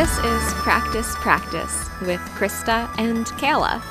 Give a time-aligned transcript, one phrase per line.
[0.00, 3.82] This is Practice Practice with Krista and Kayla,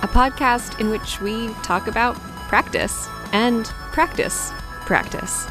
[0.00, 2.14] a podcast in which we talk about
[2.46, 4.52] practice and practice
[4.82, 5.48] practice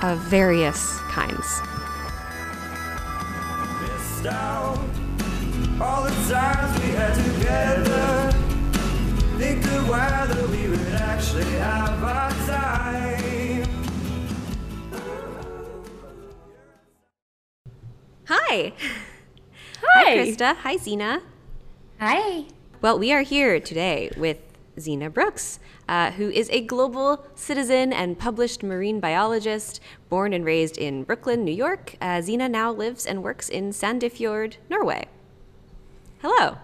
[0.00, 1.60] of various kinds.
[3.82, 4.26] missed
[19.82, 20.04] Hi!
[20.04, 20.16] Hi.
[20.16, 20.56] Krista.
[20.56, 21.22] Hi, Zena.
[22.00, 22.44] Hi.
[22.80, 24.38] Well, we are here today with
[24.78, 25.58] Zena Brooks,
[25.88, 31.44] uh, who is a global citizen and published marine biologist, born and raised in Brooklyn,
[31.44, 31.96] New York.
[32.00, 35.06] Uh, Zena now lives and works in Sandefjord, Norway.
[36.20, 36.58] Hello.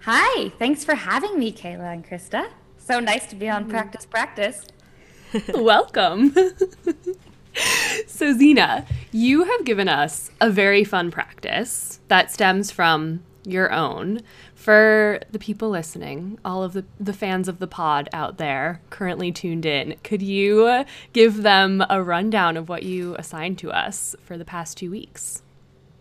[0.00, 0.50] Hi.
[0.58, 2.48] Thanks for having me, Kayla and Krista.
[2.78, 4.66] So nice to be on Practice Practice.
[5.54, 6.34] Welcome.
[8.06, 14.20] so, Zena, you have given us a very fun practice that stems from your own.
[14.54, 19.30] For the people listening, all of the, the fans of the pod out there currently
[19.30, 24.38] tuned in, could you give them a rundown of what you assigned to us for
[24.38, 25.42] the past two weeks?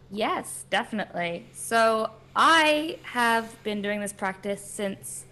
[0.09, 1.47] Yes, definitely.
[1.51, 5.25] So I have been doing this practice since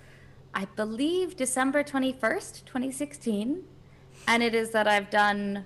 [0.53, 3.63] I believe December 21st, 2016.
[4.28, 5.66] And it is that I've done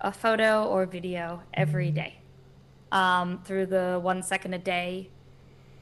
[0.00, 2.20] a photo or video every day
[2.92, 5.10] um, through the one second a day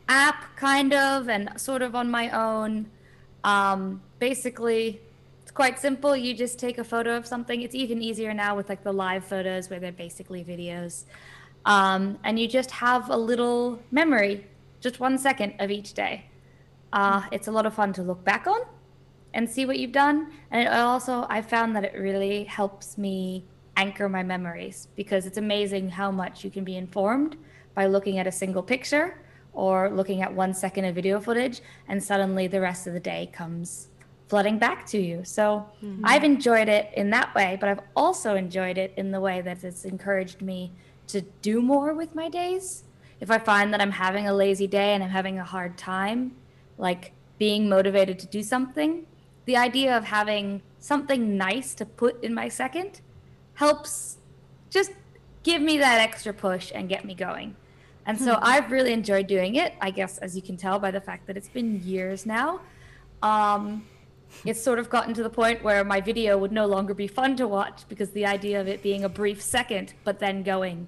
[0.08, 2.90] app, kind of, and sort of on my own.
[3.44, 5.00] Um, basically,
[5.42, 6.16] it's quite simple.
[6.16, 7.62] You just take a photo of something.
[7.62, 11.04] It's even easier now with like the live photos where they're basically videos.
[11.64, 14.46] Um, and you just have a little memory,
[14.80, 16.24] just one second of each day.
[16.92, 18.60] Uh, it's a lot of fun to look back on
[19.34, 20.32] and see what you've done.
[20.50, 23.44] And it also, I found that it really helps me
[23.78, 27.36] anchor my memories because it's amazing how much you can be informed
[27.74, 29.22] by looking at a single picture
[29.52, 33.30] or looking at one second of video footage, and suddenly the rest of the day
[33.32, 33.88] comes
[34.28, 35.24] flooding back to you.
[35.24, 36.04] So mm-hmm.
[36.04, 39.64] I've enjoyed it in that way, but I've also enjoyed it in the way that
[39.64, 40.72] it's encouraged me
[41.08, 42.84] to do more with my days.
[43.20, 46.36] If I find that I'm having a lazy day and I'm having a hard time,
[46.76, 49.06] like being motivated to do something,
[49.46, 53.00] the idea of having something nice to put in my second
[53.58, 54.18] helps
[54.70, 54.92] just
[55.42, 57.56] give me that extra push and get me going.
[58.06, 61.00] And so I've really enjoyed doing it, I guess, as you can tell by the
[61.00, 62.60] fact that it's been years now.
[63.20, 63.84] Um,
[64.44, 67.34] it's sort of gotten to the point where my video would no longer be fun
[67.36, 70.86] to watch because the idea of it being a brief second, but then going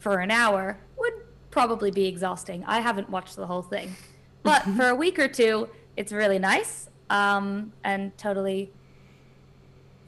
[0.00, 1.14] for an hour would
[1.52, 2.64] probably be exhausting.
[2.66, 3.94] I haven't watched the whole thing.
[4.42, 8.72] But for a week or two, it's really nice um, and totally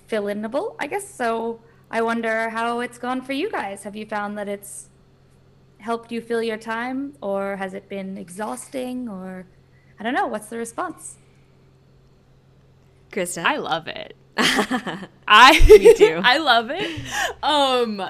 [0.08, 1.08] fill inable, I guess.
[1.08, 1.60] So
[1.94, 3.84] I wonder how it's gone for you guys.
[3.84, 4.88] Have you found that it's
[5.78, 9.46] helped you fill your time or has it been exhausting or
[10.00, 11.18] I don't know, what's the response?
[13.12, 13.44] Krista.
[13.44, 14.16] I love it.
[14.36, 16.20] I Me too.
[16.24, 17.00] I love it.
[17.44, 18.02] Um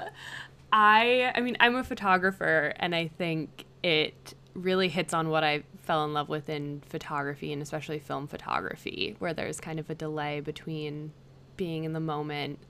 [0.72, 5.64] I I mean I'm a photographer and I think it really hits on what I
[5.82, 9.94] fell in love with in photography and especially film photography where there's kind of a
[9.94, 11.12] delay between
[11.58, 12.60] being in the moment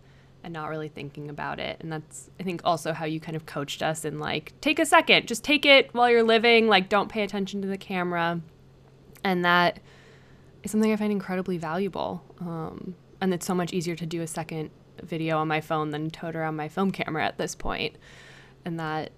[0.45, 3.47] and not really thinking about it and that's I think also how you kind of
[3.47, 7.09] coached us in like take a second just take it while you're living like don't
[7.09, 8.41] pay attention to the camera
[9.25, 9.81] and that
[10.63, 12.23] is something I find incredibly valuable.
[12.41, 14.71] Um, and it's so much easier to do a second
[15.03, 17.97] video on my phone than tote around my film camera at this point.
[18.65, 19.13] And that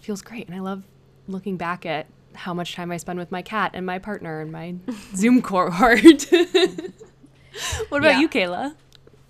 [0.00, 0.46] feels great.
[0.46, 0.82] And I love
[1.26, 4.52] looking back at how much time I spend with my cat and my partner and
[4.52, 4.74] my
[5.14, 6.26] Zoom cohort.
[7.88, 8.20] what about Yeah.
[8.20, 8.74] you, Kayla?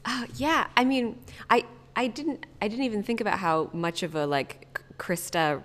[0.05, 1.19] Oh, yeah, I mean,
[1.51, 1.65] I
[1.97, 5.63] I didn't I didn't even think about how much of a like Krista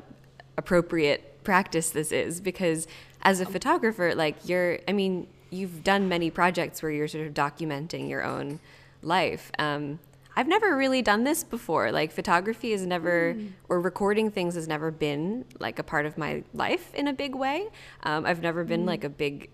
[0.58, 2.88] appropriate practice this is because
[3.22, 7.34] as a photographer, like you're I mean, you've done many projects where you're sort of
[7.34, 8.60] documenting your own
[9.02, 9.52] life.
[9.60, 10.00] Um,
[10.36, 11.92] I've never really done this before.
[11.92, 13.36] Like photography has never,
[13.70, 17.36] or recording things has never been like a part of my life in a big
[17.36, 17.68] way.
[18.04, 19.50] Um, I've never been like a big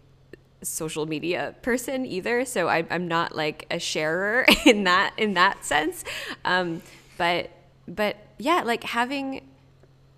[0.62, 5.66] social media person either, so I, I'm not like a sharer in that in that
[5.66, 6.04] sense.
[6.46, 6.82] Um,
[7.18, 7.50] but
[7.88, 9.48] but yeah, like having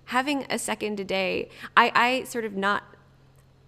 [0.05, 2.83] having a second a day, I, I sort of not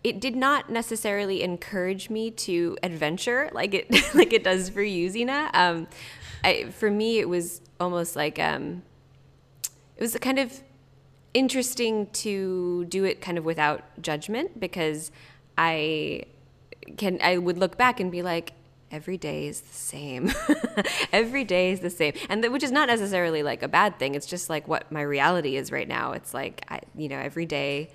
[0.04, 5.10] it did not necessarily encourage me to adventure like it like it does for you,
[5.10, 5.50] Zena.
[5.54, 5.88] Um,
[6.44, 8.84] I, for me, it was almost like um,
[9.96, 10.62] it was kind of
[11.34, 15.12] interesting to do it kind of without judgment because
[15.58, 16.24] I
[16.98, 18.54] can I would look back and be like,
[18.92, 20.32] every day is the same.
[21.12, 24.16] every day is the same, and th- which is not necessarily like a bad thing.
[24.16, 26.12] It's just like what my reality is right now.
[26.12, 27.90] It's like I, you know, every day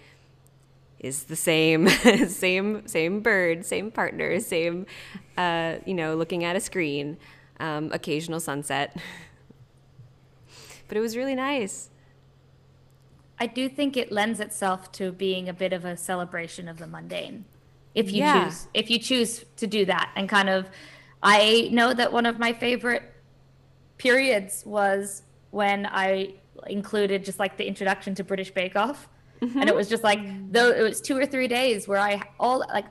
[0.99, 1.89] is the same,
[2.29, 4.87] same, same bird, same partner, same,
[5.37, 7.17] uh, you know, looking at a screen,
[7.61, 8.97] um, occasional sunset.
[10.89, 11.91] but it was really nice.
[13.39, 16.89] I do think it lends itself to being a bit of a celebration of the
[16.89, 17.45] mundane.
[17.99, 18.45] If you Yeah.
[18.45, 20.69] choose if you choose to do that and kind of
[21.23, 23.03] I know that one of my favorite
[23.99, 26.35] periods was when I
[26.67, 29.09] included just like the introduction to British Bake Off.
[29.41, 29.77] And it mm-hmm.
[29.77, 30.21] was just like
[30.53, 32.87] though it was two or three days where I all like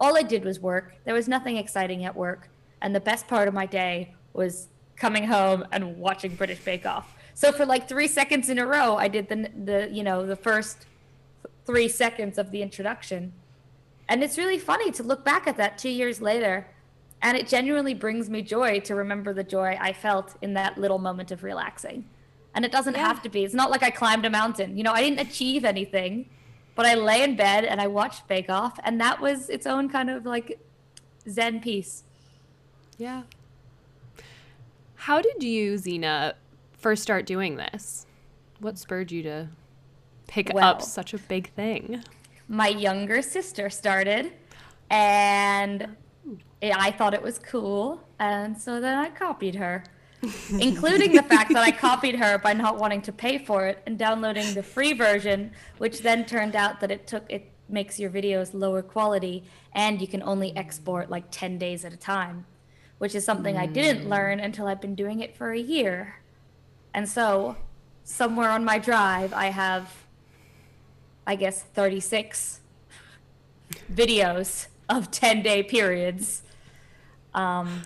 [0.00, 0.94] all I did was work.
[1.04, 2.48] There was nothing exciting at work.
[2.80, 7.14] And the best part of my day was coming home and watching British Bake Off.
[7.34, 10.36] So for like three seconds in a row, I did the the you know the
[10.36, 10.86] first
[11.64, 13.32] three seconds of the introduction,
[14.08, 16.66] and it's really funny to look back at that two years later,
[17.22, 20.98] and it genuinely brings me joy to remember the joy I felt in that little
[20.98, 22.04] moment of relaxing.
[22.54, 23.06] And it doesn't Yeah.
[23.06, 23.44] have to be.
[23.44, 24.76] It's not like I climbed a mountain.
[24.76, 26.28] You know, I didn't achieve anything,
[26.74, 29.88] but I lay in bed and I watched Bake Off, and that was its own
[29.88, 30.58] kind of like
[31.28, 32.02] zen piece.
[32.98, 33.22] Yeah.
[34.96, 36.34] How did you, Zena,
[36.76, 38.06] first start doing this?
[38.60, 39.48] What spurred you to
[40.26, 42.02] pick Well- up such a big thing?
[42.52, 44.30] My younger sister started
[44.90, 45.96] and
[46.62, 49.84] I thought it was cool and so then I copied her
[50.60, 53.98] including the fact that I copied her by not wanting to pay for it and
[53.98, 58.52] downloading the free version which then turned out that it took it makes your videos
[58.52, 62.44] lower quality and you can only export like 10 days at a time
[62.98, 64.10] which is something I didn't mm.
[64.10, 66.20] learn until I've been doing it for a year.
[66.94, 67.56] And so
[68.04, 70.01] somewhere on my drive I have
[71.26, 72.60] I guess 36
[73.92, 76.42] videos of 10 day periods
[77.34, 77.82] um,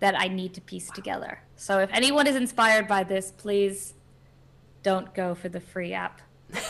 [0.00, 1.40] that I need to piece together.
[1.56, 3.94] So if anyone is inspired by this, please
[4.82, 6.20] don't go for the free app.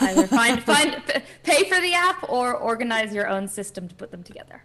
[0.01, 1.01] Either find, find,
[1.43, 4.63] pay for the app or organize your own system to put them together.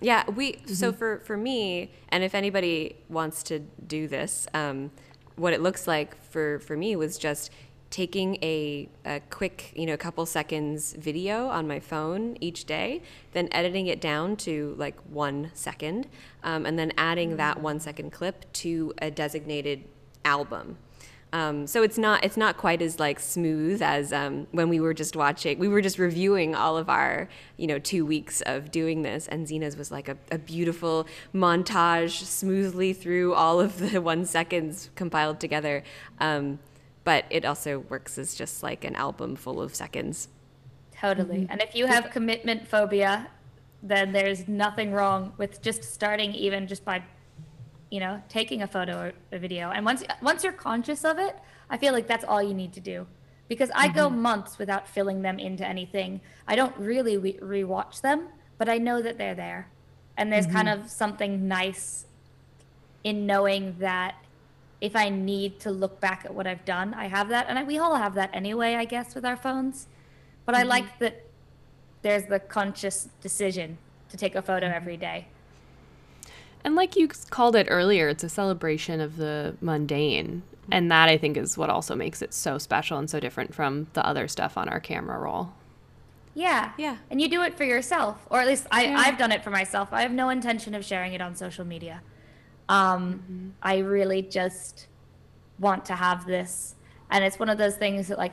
[0.00, 0.60] Yeah, we.
[0.66, 4.90] So for for me, and if anybody wants to do this, um,
[5.36, 7.50] what it looks like for for me was just
[7.90, 13.02] taking a, a quick, you know, couple seconds video on my phone each day,
[13.32, 16.06] then editing it down to like one second,
[16.44, 19.84] um, and then adding that one second clip to a designated
[20.24, 20.76] album.
[21.32, 24.94] Um, so it's not it's not quite as like smooth as um, when we were
[24.94, 25.58] just watching.
[25.58, 29.46] We were just reviewing all of our you know two weeks of doing this, and
[29.46, 35.38] Zena's was like a, a beautiful montage, smoothly through all of the one seconds compiled
[35.38, 35.84] together.
[36.18, 36.58] Um,
[37.04, 40.28] but it also works as just like an album full of seconds.
[40.96, 41.40] Totally.
[41.40, 41.52] Mm-hmm.
[41.52, 43.28] And if you have commitment phobia,
[43.82, 47.02] then there's nothing wrong with just starting even just by
[47.90, 49.70] you know, taking a photo or a video.
[49.70, 51.36] And once once you're conscious of it,
[51.68, 53.06] I feel like that's all you need to do.
[53.48, 54.22] Because I go mm-hmm.
[54.22, 56.20] months without filling them into anything.
[56.46, 59.68] I don't really re- rewatch them, but I know that they're there.
[60.16, 60.54] And there's mm-hmm.
[60.54, 62.06] kind of something nice
[63.02, 64.14] in knowing that
[64.80, 67.46] if I need to look back at what I've done, I have that.
[67.48, 69.88] And I, we all have that anyway, I guess, with our phones.
[70.46, 70.68] But I mm-hmm.
[70.68, 71.26] like that
[72.02, 73.78] there's the conscious decision
[74.08, 74.76] to take a photo mm-hmm.
[74.76, 75.28] every day.
[76.64, 80.42] And like you called it earlier, it's a celebration of the mundane.
[80.62, 80.72] Mm-hmm.
[80.72, 83.88] And that I think is what also makes it so special and so different from
[83.92, 85.52] the other stuff on our camera roll.
[86.34, 86.72] Yeah.
[86.78, 86.98] Yeah.
[87.10, 89.88] And you do it for yourself, or at least I, I've done it for myself.
[89.92, 92.02] I have no intention of sharing it on social media.
[92.70, 94.86] Um, I really just
[95.58, 96.76] want to have this.
[97.10, 98.32] And it's one of those things that, like,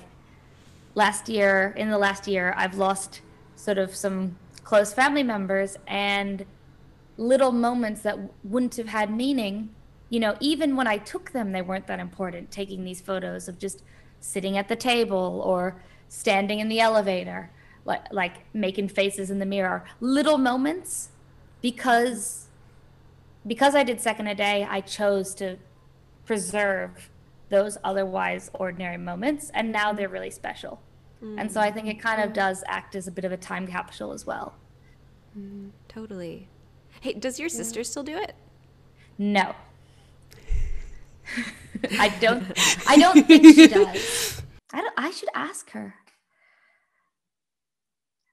[0.93, 3.21] last year, in the last year, I've lost
[3.55, 6.45] sort of some close family members and
[7.17, 9.69] little moments that wouldn't have had meaning.
[10.09, 12.51] You know, even when I took them, they weren't that important.
[12.51, 13.81] Taking these photos of just
[14.19, 17.49] sitting at the table or standing in the elevator,
[17.85, 21.09] like like making faces in the mirror, little moments,
[21.61, 22.46] because
[23.47, 25.57] because I did second a day, I chose to
[26.25, 27.09] preserve
[27.49, 30.81] those otherwise ordinary moments, and now they're really special.
[31.19, 32.35] And so I think it kind of mm-hmm.
[32.35, 34.53] does act as a bit of a time capsule as well.
[35.37, 35.69] Mm-hmm.
[35.87, 36.47] Totally.
[37.01, 38.35] Hey, does your sister still do it?
[39.17, 39.55] No.
[41.99, 42.43] I don't
[42.87, 44.41] I don't think she does.
[44.71, 45.95] I don't I should ask her.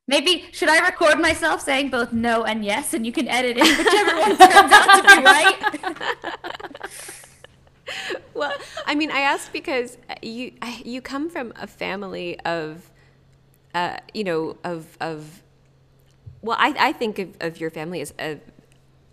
[0.06, 3.78] Maybe should I record myself saying both no and yes and you can edit it
[3.78, 6.80] whichever one turns out to be right?
[8.34, 8.52] Well,
[8.86, 10.52] I mean, I asked because you
[10.84, 12.90] you come from a family of,
[13.74, 15.42] uh, you know, of of.
[16.42, 18.38] Well, I, I think of, of your family as a,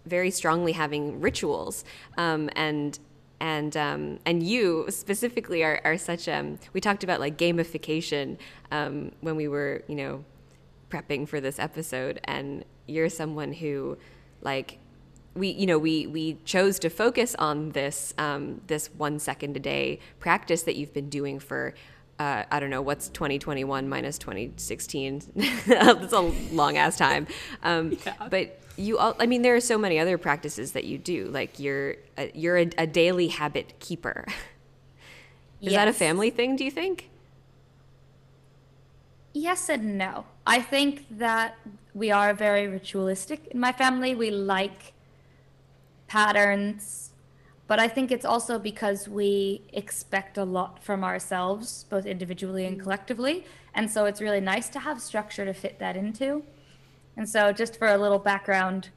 [0.05, 1.86] very strongly having rituals
[2.17, 2.98] um, and
[3.39, 8.38] and um, and you specifically are, are such um we talked about like gamification
[8.71, 10.25] um, when we were you know
[10.91, 13.98] prepping for this episode and you're someone who
[14.41, 14.77] like
[15.33, 19.60] we you know we we chose to focus on this um, this one second a
[19.60, 21.74] day practice that you've been doing for
[22.19, 25.24] uh, I don't know what's 2021 minus 2016
[25.65, 26.19] that's a
[26.51, 27.25] long ass time.
[27.63, 28.27] Um, Yeah.
[28.29, 31.25] but you all I mean there are so many other practices that you do.
[31.27, 34.25] Like you're a, you're a, a daily habit keeper.
[35.62, 37.10] Is that a family thing do you think?
[39.33, 40.25] Yes and no.
[40.45, 41.55] I think that
[41.93, 44.15] we are very ritualistic in my family.
[44.15, 44.93] We like
[46.07, 47.12] patterns,
[47.67, 52.79] but I think it's also because we expect a lot from ourselves, both individually and
[52.79, 53.45] collectively.
[53.74, 56.43] And so it's really nice to have structure to fit that into.
[57.17, 58.89] And so, just for a little background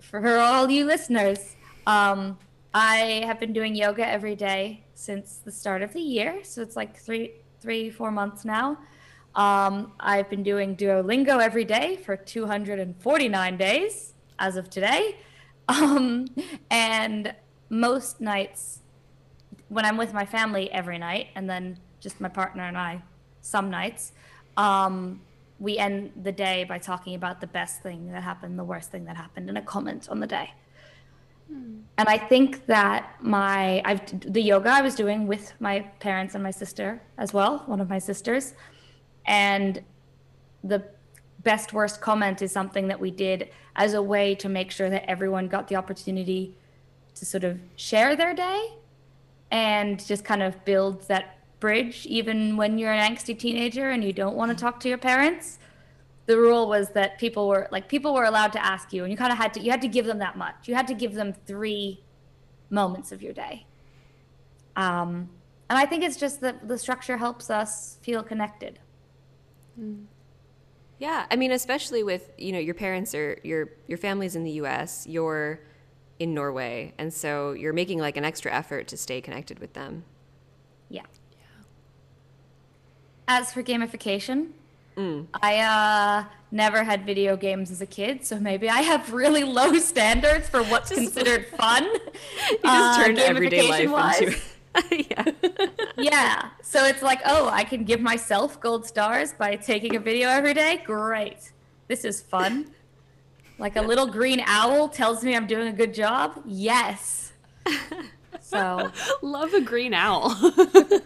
[0.00, 2.38] for, for all you listeners, um,
[2.74, 6.40] I have been doing yoga every day since the start of the year.
[6.42, 8.78] So it's like three, three, four months now.
[9.36, 15.16] Um, I've been doing Duolingo every day for 249 days as of today.
[15.68, 16.28] Um,
[16.70, 17.34] and
[17.70, 18.82] most nights,
[19.68, 23.02] when I'm with my family every night, and then just my partner and I
[23.40, 24.12] some nights,
[24.56, 25.20] um,
[25.58, 29.06] we end the day by talking about the best thing that happened, the worst thing
[29.06, 30.52] that happened, and a comment on the day.
[31.50, 36.44] And I think that my I've the yoga I was doing with my parents and
[36.44, 38.54] my sister as well, one of my sisters,
[39.26, 39.82] and
[40.62, 40.84] the
[41.42, 45.08] best worst comment is something that we did as a way to make sure that
[45.08, 46.56] everyone got the opportunity
[47.14, 48.70] to sort of share their day
[49.50, 54.12] and just kind of build that bridge even when you're an angsty teenager and you
[54.12, 55.58] don't want to talk to your parents.
[56.26, 59.16] The rule was that people were like people were allowed to ask you and you
[59.16, 60.66] kind of had to you had to give them that much.
[60.66, 62.02] You had to give them three
[62.70, 63.66] moments of your day.
[64.74, 65.30] Um,
[65.68, 68.78] and i think it's just that the structure helps us feel connected
[70.98, 74.52] Yeah, I mean, especially with you know your parents are your your family's in the
[74.52, 75.60] U.S., you're
[76.18, 80.04] in Norway, and so you're making like an extra effort to stay connected with them.
[80.88, 81.02] Yeah.
[83.28, 84.52] As for gamification,
[85.42, 89.74] I uh, never had video games as a kid, so maybe I have really low
[89.74, 91.84] standards for what's considered fun.
[91.84, 94.20] You just uh, turned everyday life gamification-wise.
[94.22, 94.40] into.
[94.90, 95.24] yeah.
[95.96, 96.50] yeah.
[96.62, 100.54] So it's like, oh, I can give myself gold stars by taking a video every
[100.54, 100.82] day.
[100.84, 101.52] Great.
[101.88, 102.72] This is fun.
[103.58, 106.42] Like a little green owl tells me I'm doing a good job.
[106.44, 107.32] Yes.
[108.40, 108.90] So
[109.22, 110.36] Love a green owl.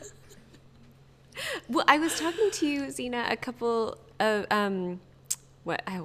[1.68, 5.00] Well, I was talking to you, Zena, a couple of um,
[5.64, 6.02] what I,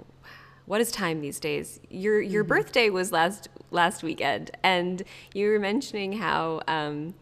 [0.65, 1.79] what is time these days?
[1.89, 5.03] Your your birthday was last last weekend, and
[5.33, 7.15] you were mentioning how um,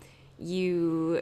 [0.43, 1.21] you.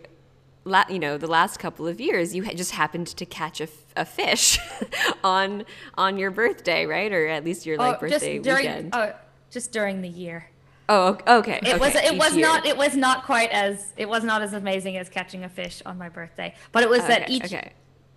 [0.64, 3.86] La- you know, the last couple of years, you just happened to catch a, f-
[3.96, 4.60] a fish
[5.24, 5.66] on
[5.98, 7.12] on your birthday, right?
[7.12, 8.90] Or at least your like oh, just birthday during weekend.
[8.94, 9.14] oh,
[9.50, 10.52] just during the year.
[10.88, 11.60] oh, ok- okay.
[11.64, 12.46] It was it each was year.
[12.46, 15.82] not it was not quite as it was not as amazing as catching a fish
[15.84, 16.54] on my birthday.
[16.72, 17.74] But it was that each okay.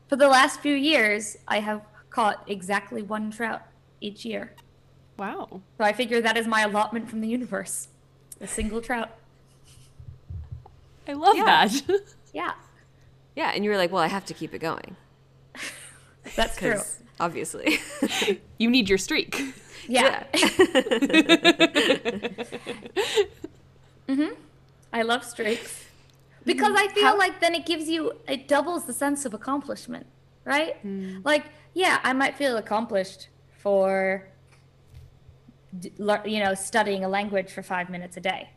[0.08, 1.80] for the last few years I have
[2.10, 3.62] caught exactly one trout
[4.02, 4.52] each year.
[5.16, 5.48] wow.
[5.78, 7.88] So I figure that is my allotment from the universe.
[8.42, 9.16] A single trout.
[11.08, 11.44] I love Yeah.
[11.44, 12.00] that.
[12.32, 12.52] Yeah.
[13.36, 14.96] Yeah, and you were like, well, I have to keep it going
[16.36, 16.70] That's true.
[16.70, 17.78] because obviously.
[18.58, 19.40] you need your streak.
[19.88, 20.24] Yeah.
[20.34, 20.48] Yeah.
[24.08, 24.34] mhm.
[24.92, 25.84] I love streaks.
[26.44, 30.06] Because I feel like then it gives you, it doubles the sense of accomplishment,
[30.44, 30.76] right?
[31.24, 33.28] Like, yeah, I might feel accomplished
[33.62, 34.28] for,
[35.82, 38.50] you know, studying a language for five minutes a day.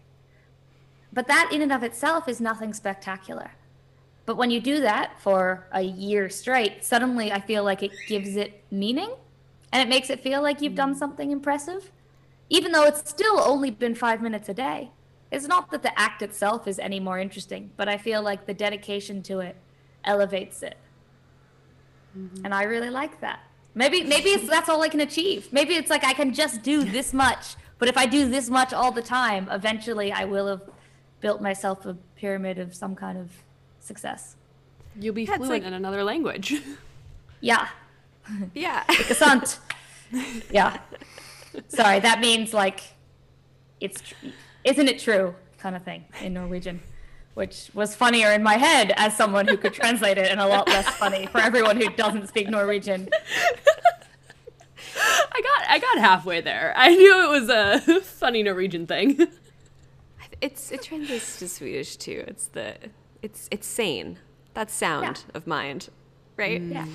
[1.17, 3.49] But that in and of itself is nothing spectacular.
[4.27, 8.35] But when you do that for a year straight, suddenly I feel like it gives
[8.35, 9.09] it meaning
[9.71, 10.99] and it makes it feel like you've done mm.
[10.99, 11.91] something impressive,
[12.51, 14.91] even though it's still only been five minutes a day.
[15.31, 18.53] It's not that the act itself is any more interesting, but I feel like the
[18.53, 19.55] dedication to it
[20.03, 20.77] elevates it.
[22.15, 22.45] Mm-hmm.
[22.45, 23.39] And I really like that.
[23.73, 25.51] Maybe maybe it's, that's all I can achieve.
[25.51, 28.71] Maybe it's like I can just do this much, but if I do this much
[28.71, 30.76] all the time, eventually I will have
[31.19, 33.29] built myself a pyramid of some kind of
[33.79, 34.35] success.
[34.99, 36.53] You'll be Yeah, fluent like- in another language.
[37.39, 37.67] Yeah,
[38.55, 38.83] yeah.
[38.89, 39.59] Gesund.
[40.49, 40.79] yeah.
[41.67, 42.81] Sorry, that means like
[43.79, 44.15] it's tr-
[44.63, 46.81] isn't it true kind of thing in Norwegian,
[47.35, 50.67] which was funnier in my head as someone who could translate it and a lot
[50.67, 53.07] less funny for everyone who doesn't speak Norwegian.
[54.99, 56.73] I got I got halfway there.
[56.75, 59.27] I knew it was a funny Norwegian thing.
[60.41, 62.23] It's it translates to Swedish too.
[62.27, 62.75] It's the
[63.21, 64.19] it's it's sane.
[64.53, 65.37] That's sound Yeah.
[65.37, 65.89] of mind,
[66.35, 66.61] right?
[66.61, 66.73] Mm.
[66.73, 66.87] Yeah.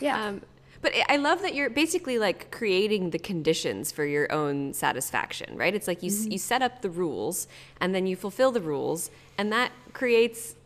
[0.00, 0.26] Yeah.
[0.26, 0.42] Um,
[0.80, 5.56] but I- I love that you're basically like creating the conditions for your own satisfaction,
[5.56, 5.74] right?
[5.74, 6.32] It's like you s mm-hmm.
[6.32, 7.46] you set up the rules
[7.80, 10.56] and then you fulfill the rules, and that creates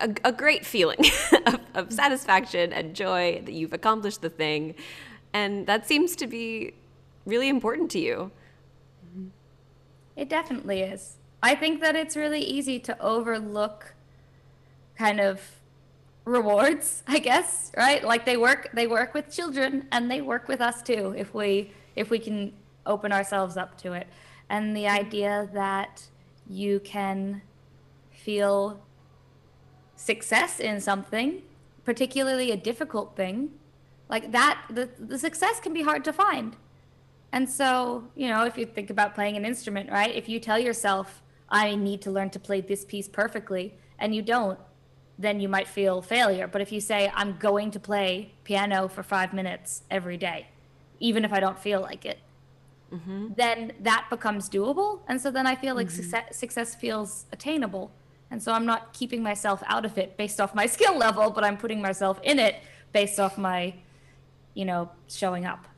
[0.00, 0.98] a, a great feeling
[1.46, 1.90] of, of mm-hmm.
[1.90, 4.74] satisfaction and joy that you've accomplished the thing,
[5.32, 6.74] and that seems to be
[7.26, 8.30] really important to you.
[9.06, 9.28] Mm-hmm.
[10.16, 11.16] It definitely is.
[11.44, 13.94] I think that it's really easy to overlook
[14.96, 15.42] kind of
[16.24, 18.02] rewards, I guess, right?
[18.02, 21.70] Like they work they work with children and they work with us too if we
[21.96, 22.54] if we can
[22.86, 24.06] open ourselves up to it.
[24.48, 26.04] And the idea that
[26.48, 27.42] you can
[28.10, 28.80] feel
[29.96, 31.42] success in something,
[31.84, 33.50] particularly a difficult thing,
[34.08, 36.56] like that the, the success can be hard to find.
[37.32, 40.14] And so, you know, if you think about playing an instrument, right?
[40.14, 41.20] If you tell yourself,
[41.54, 44.58] I need to learn to play this piece perfectly, and you don't,
[45.16, 46.48] then you might feel failure.
[46.48, 50.48] But if you say, I'm going to play piano for five minutes every day,
[50.98, 52.18] even if I don't feel like it,
[52.92, 53.34] mm-hmm.
[53.36, 55.02] then that becomes doable.
[55.06, 56.02] And so then I feel like mm-hmm.
[56.02, 57.92] success, success feels attainable.
[58.32, 61.44] And so I'm not keeping myself out of it based off my skill level, but
[61.44, 62.56] I'm putting myself in it
[62.92, 63.74] based off my,
[64.54, 65.68] you know, showing up.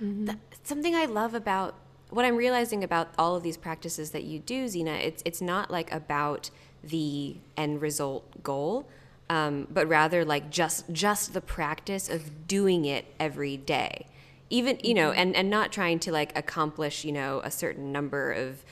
[0.00, 0.26] Mm-hmm.
[0.26, 1.74] Th- something I love about
[2.10, 5.70] what I'm realizing about all of these practices that you do, Zena, it's it's not
[5.70, 6.50] like about
[6.82, 8.86] the end result goal,
[9.28, 14.06] um, but rather like just just the practice of doing it every day,
[14.50, 18.32] even you know, and and not trying to like accomplish you know a certain number
[18.32, 18.64] of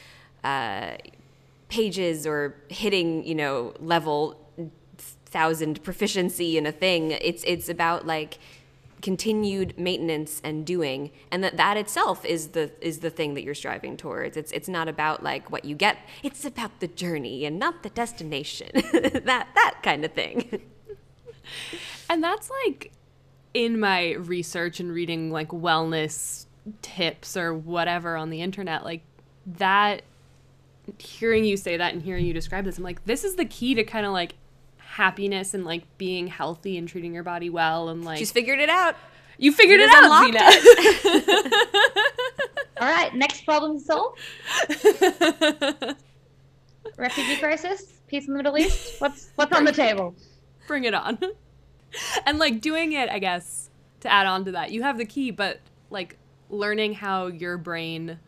[0.45, 0.97] uh,
[1.69, 4.39] pages or hitting you know level
[5.35, 7.11] thousand proficiency in a thing.
[7.11, 8.39] It's it's about like
[9.05, 13.55] continued maintenance and doing and that that itself is the is the thing that you're
[13.55, 14.35] striving towards.
[14.35, 15.99] It's it's not about like what you get.
[16.23, 18.71] It's about the journey and not the destination.
[18.95, 20.63] That that kind of thing.
[22.09, 22.93] And that's like
[23.53, 26.47] in my research and reading like wellness
[26.81, 29.03] tips or whatever on the internet, like
[29.47, 30.03] that
[30.99, 33.75] hearing you say that and hearing you describe this, I'm like, this is the key
[33.75, 34.35] to kind of like
[34.95, 38.69] happiness and like being healthy and treating your body well and like she's figured it
[38.69, 38.95] out
[39.39, 41.51] you figured it just out, unlocked Zena.
[42.81, 44.21] All right, next problem solved.
[46.97, 49.01] Refugee crisis, peace in the Middle East.
[49.01, 50.15] What's what's on the table?
[50.69, 51.19] Bring it on.
[52.27, 55.33] and like doing it, I guess, to add on to that, you have the key,
[55.33, 56.17] but like
[56.49, 58.21] learning how your brain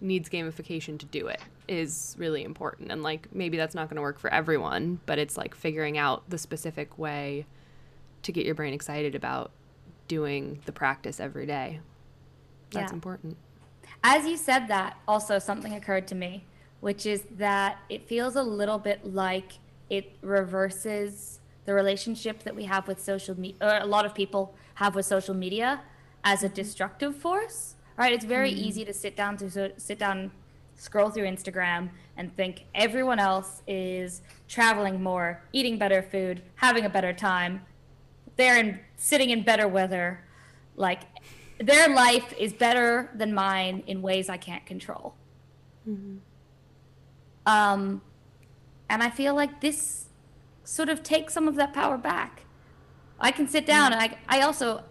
[0.00, 2.90] needs gamification to do it is really important.
[2.92, 6.28] And like maybe that's not going to work for everyone, but it's like figuring out
[6.28, 7.46] the specific way
[8.22, 9.50] to get your brain excited about
[10.08, 11.80] doing the practice every day.
[12.70, 12.94] That's Yeah.
[12.94, 13.36] important.
[14.02, 16.44] As you said that, also something occurred to me,
[16.80, 19.54] which is that it feels a little bit like
[19.88, 24.54] it reverses the relationship that we have with social media, or a lot of people
[24.74, 25.80] have with social media
[26.22, 26.54] as a mm-hmm.
[26.56, 27.76] destructive force.
[27.96, 28.12] Right?
[28.12, 28.64] It's very mm-hmm.
[28.64, 30.32] easy to sit down to so, sit down,
[30.84, 36.90] scroll through Instagram, and think everyone else is traveling more, eating better food, having a
[36.90, 37.62] better time,
[38.36, 40.24] they're in, sitting in better weather.
[40.76, 41.00] Like
[41.58, 45.14] their life is better than mine in ways I can't control.
[47.46, 48.02] Um,
[48.90, 50.06] and I feel like this
[50.64, 52.42] sort of takes some of that power back.
[53.18, 54.84] I can sit down and I, I also,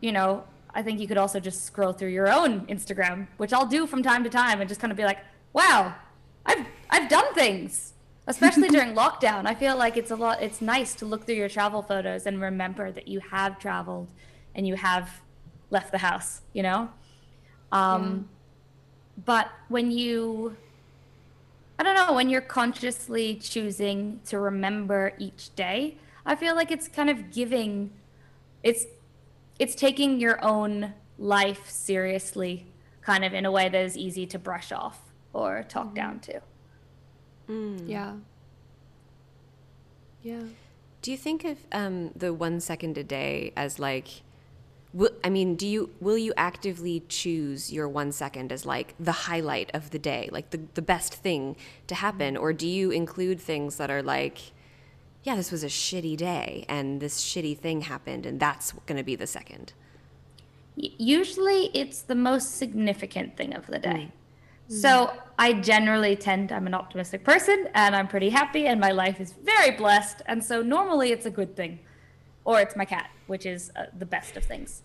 [0.00, 0.44] you know,
[0.78, 4.00] I think you could also just scroll through your own Instagram, which I'll do from
[4.00, 5.18] time to time and just kind of be like,
[5.52, 5.92] wow,
[6.46, 7.94] I've, I've done things.
[8.28, 10.40] Especially during lockdown, I feel like it's a lot.
[10.40, 14.06] It's nice to look through your travel photos and remember that you have traveled
[14.54, 15.10] and you have
[15.70, 16.42] left the house.
[16.52, 16.90] You know,
[17.72, 18.28] um,
[19.24, 20.56] but when you
[21.78, 26.86] I don't know, when you're consciously choosing to remember each day, I feel like it's
[26.86, 27.90] kind of giving
[28.62, 28.84] it's
[29.58, 32.66] it's taking your own life seriously
[33.02, 35.00] kind of in a way that is easy to brush off
[35.32, 36.22] or talk down mm.
[36.22, 36.40] to.
[37.48, 37.88] Mm.
[37.88, 38.14] Yeah.
[40.22, 40.42] Yeah.
[41.00, 44.08] Do you think of um, the one second a day as like,
[44.92, 49.12] will, I mean, do you will you actively choose your one second as like the
[49.12, 52.40] highlight of the day, like the the best thing to happen, mm.
[52.40, 54.52] or do you include things that are like,
[55.28, 59.04] yeah, this was a shitty day and this shitty thing happened, and that's going to
[59.04, 59.74] be the second.
[60.74, 64.10] Usually it's the most significant thing of the day.
[64.68, 69.18] So I generally tend, I'm an optimistic person and I'm pretty happy and my life
[69.20, 70.22] is very blessed.
[70.26, 71.78] And so normally it's a good thing.
[72.44, 74.82] Or it's my cat, which is uh, the best of things.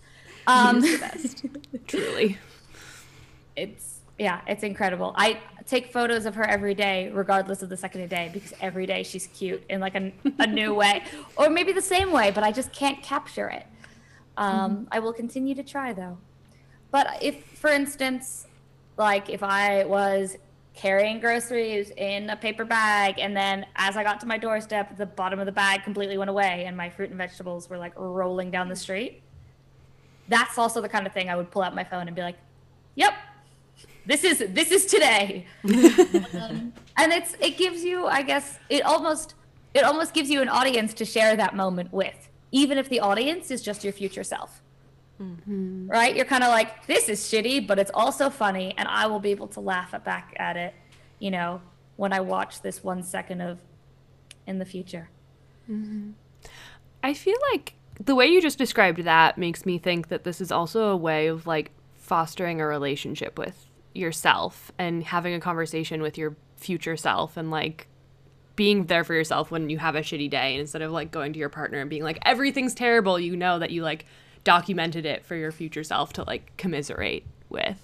[0.48, 1.46] Um, the best,
[1.88, 2.38] Truly.
[3.56, 5.14] it's yeah, it's incredible.
[5.18, 8.86] I take photos of her every day, regardless of the second of day, because every
[8.86, 11.04] day she's cute in like a, a new way,
[11.36, 13.66] or maybe the same way, but I just can't capture it.
[14.38, 16.18] Um, I will continue to try though.
[16.92, 18.48] But if, for instance,
[18.98, 20.38] like if I was
[20.76, 25.06] carrying groceries in a paper bag and then as I got to my doorstep, the
[25.06, 28.50] bottom of the bag completely went away and my fruit and vegetables were like rolling
[28.52, 29.22] down the street,
[30.28, 32.38] that's also the kind of thing I would pull out my phone and be like,
[32.96, 33.14] "Yep,
[34.06, 39.36] this is this is today." um, and it's it gives you, I guess, it almost
[39.74, 43.52] it almost gives you an audience to share that moment with, even if the audience
[43.52, 44.62] is just your future self.
[45.88, 46.16] Right?
[46.16, 49.32] You're kind of like, "This is shitty, but it's also funny, and I will be
[49.32, 50.74] able to laugh at back at it."
[51.20, 51.62] You know,
[51.96, 53.60] when I watch this one second of
[54.46, 55.10] in the future.
[57.04, 60.52] I feel like the way you just described that makes me think that this is
[60.52, 66.18] also a way of like fostering a relationship with yourself and having a conversation with
[66.18, 67.88] your future self and like
[68.56, 71.34] being there for yourself when you have a shitty day and instead of like going
[71.34, 74.06] to your partner and being like everything's terrible you know that you like
[74.44, 77.78] documented it for your future self to like commiserate with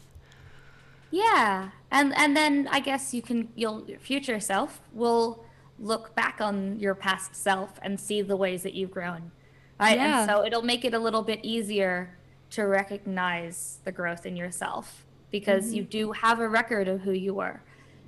[1.12, 5.44] Yeah, and and then I guess you can you'll your future self will
[5.80, 9.32] look back on your past self and see the ways that you've grown,
[9.80, 9.98] right?
[9.98, 10.22] Yeah.
[10.22, 12.18] And so it'll make it a little bit easier
[12.52, 15.90] to recognize the growth in yourself because you mm-hmm.
[15.90, 17.62] do have a record of who you were.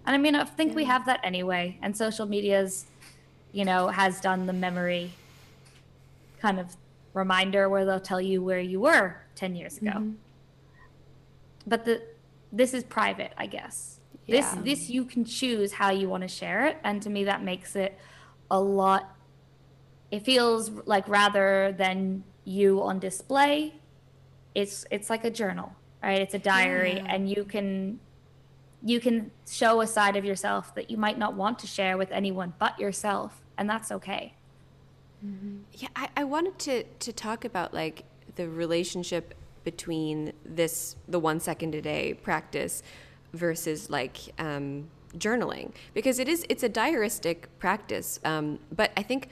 [0.06, 1.78] And I mean, I think we have that anyway.
[1.82, 2.86] And social media's,
[3.52, 5.12] you know, has done the memory
[6.40, 6.76] kind of
[7.14, 9.92] reminder where they'll tell you where you were 10 years ago.
[9.92, 10.12] Mm-hmm.
[11.68, 12.02] But the
[12.52, 14.00] this is private i guess.
[14.28, 17.44] This this you can choose how you want to share it and to me that
[17.44, 17.98] makes it
[18.50, 19.16] a lot
[20.10, 23.74] it feels like rather than you on display
[24.56, 27.06] it's it's like a journal right it's a diary Yeah.
[27.14, 28.00] and you can
[28.84, 32.12] you can show a side of yourself that you might not want to share with
[32.12, 34.34] anyone but yourself and that's okay
[35.74, 38.04] Yeah, I, I wanted to to talk about like
[38.36, 42.82] the relationship between this the one second a day practice
[43.34, 48.20] versus like um, journaling because it is it's a diaristic practice.
[48.26, 49.28] Um, but I think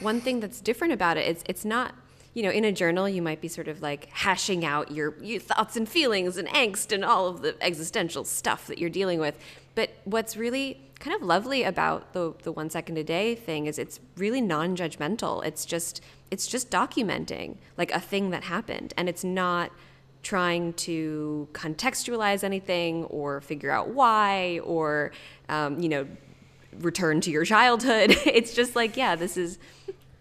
[0.00, 1.94] one thing that's different about it is it's not
[2.34, 5.40] you know in a journal you might be sort of like hashing out your, your
[5.40, 9.38] thoughts and feelings and angst and all of the existential stuff that you're dealing with.
[9.74, 13.78] But what's really kind of lovely about the the one second a day thing is
[13.78, 15.44] it's really non-judgmental.
[15.44, 19.70] It's just it's just documenting like a thing that happened and it's not
[20.22, 25.12] trying to contextualize anything or figure out why or
[25.48, 26.06] um, you know
[26.80, 28.10] return to your childhood.
[28.26, 29.58] it's just like yeah, this is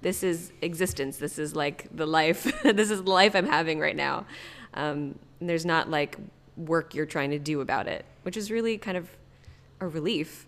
[0.03, 1.17] this is existence.
[1.17, 2.43] This is like the life.
[2.63, 4.25] this is the life I'm having right now.
[4.73, 6.17] Um, and there's not like
[6.55, 9.09] work you're trying to do about it, which is really kind of
[9.79, 10.47] a relief.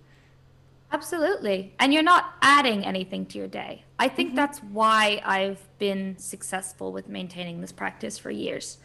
[0.92, 1.74] Absolutely.
[1.80, 3.84] And you're not adding anything to your day.
[3.98, 8.78] I think that's why I've been successful with maintaining this practice for years,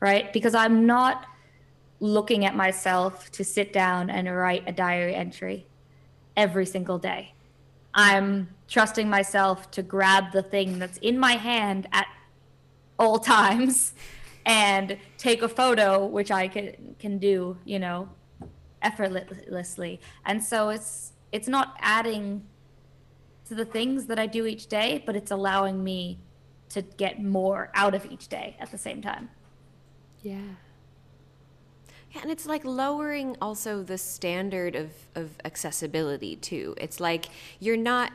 [0.00, 0.32] right?
[0.32, 1.26] Because I'm not
[1.98, 5.66] looking at myself to sit down and write a diary entry
[6.36, 7.32] every single day.
[7.96, 12.06] I'm trusting myself to grab the thing that's in my hand at
[12.98, 13.94] all times
[14.46, 18.08] and take a photo, which I can, can do, you know,
[18.82, 20.00] effortlessly.
[20.24, 22.44] And so it's it's not adding
[23.48, 26.20] to the things that I do each day, but it's allowing me
[26.68, 29.30] to get more out of each day at the same time.
[30.22, 30.65] yeah
[32.22, 36.74] and it's like lowering also the standard of, of accessibility too.
[36.78, 37.26] It's like
[37.60, 38.12] you're not,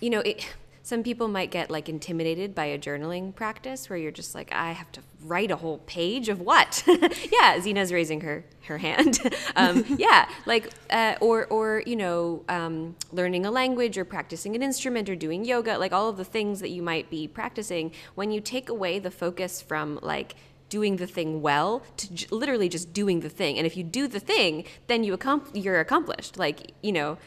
[0.00, 0.46] you know, it,
[0.88, 4.72] some people might get like intimidated by a journaling practice where you're just like, I
[4.72, 6.82] have to write a whole page of what?
[7.30, 9.18] yeah, Zena's raising her her hand.
[9.56, 14.62] um, yeah, like uh, or or you know, um, learning a language or practicing an
[14.62, 17.92] instrument or doing yoga, like all of the things that you might be practicing.
[18.14, 20.36] When you take away the focus from like
[20.68, 23.56] doing the thing well to j- literally just doing the thing.
[23.58, 26.38] And if you do the thing, then you accom- you're accomplished.
[26.38, 27.18] Like, you know,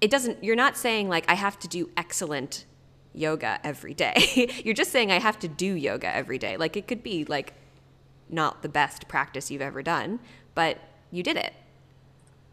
[0.00, 2.64] it doesn't you're not saying like I have to do excellent
[3.12, 4.50] yoga every day.
[4.64, 6.56] you're just saying I have to do yoga every day.
[6.56, 7.54] Like it could be like
[8.28, 10.20] not the best practice you've ever done,
[10.54, 10.78] but
[11.10, 11.54] you did it.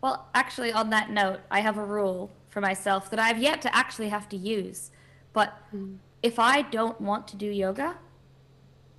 [0.01, 3.75] Well, actually, on that note, I have a rule for myself that I've yet to
[3.75, 4.91] actually have to use.
[5.33, 5.95] But hmm.
[6.23, 7.97] if I don't want to do yoga,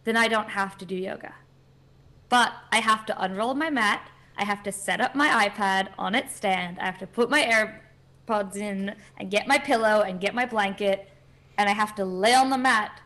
[0.05, 1.35] then I don't have to do yoga.
[2.29, 4.11] But I have to unroll my mat.
[4.37, 6.79] I have to set up my iPad on its stand.
[6.81, 11.09] I have to put my AirPods in and get my pillow and get my blanket.
[11.59, 13.01] And I have to lay on the mat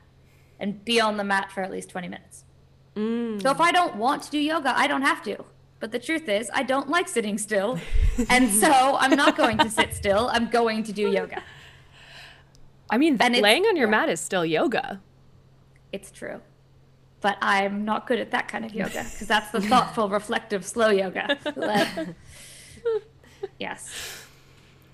[0.61, 2.45] and be on the mat for at least 20 minutes.
[2.95, 3.43] Mm.
[3.43, 5.45] So if I don't want to do yoga, I don't have to.
[5.79, 7.79] But the truth is, I don't like sitting still.
[8.31, 10.31] And so I'm not going to sit still.
[10.33, 11.43] I'm going to do yoga.
[12.89, 13.99] I mean, And laying on your yeah.
[13.99, 15.03] mat is still yoga.
[15.93, 16.41] It's true.
[17.21, 20.91] But I'm not good at that kind of yoga because that's the thoughtful, reflective, slow
[20.91, 21.39] yoga.
[23.59, 24.25] Yes.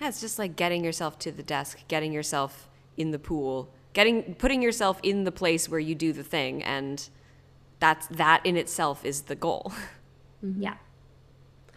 [0.01, 4.35] Yeah, it's just like getting yourself to the desk, getting yourself in the pool, getting
[4.35, 7.09] putting yourself in the place where you do the thing, and
[7.79, 9.73] that's that in itself is the goal.
[10.59, 10.75] Yeah.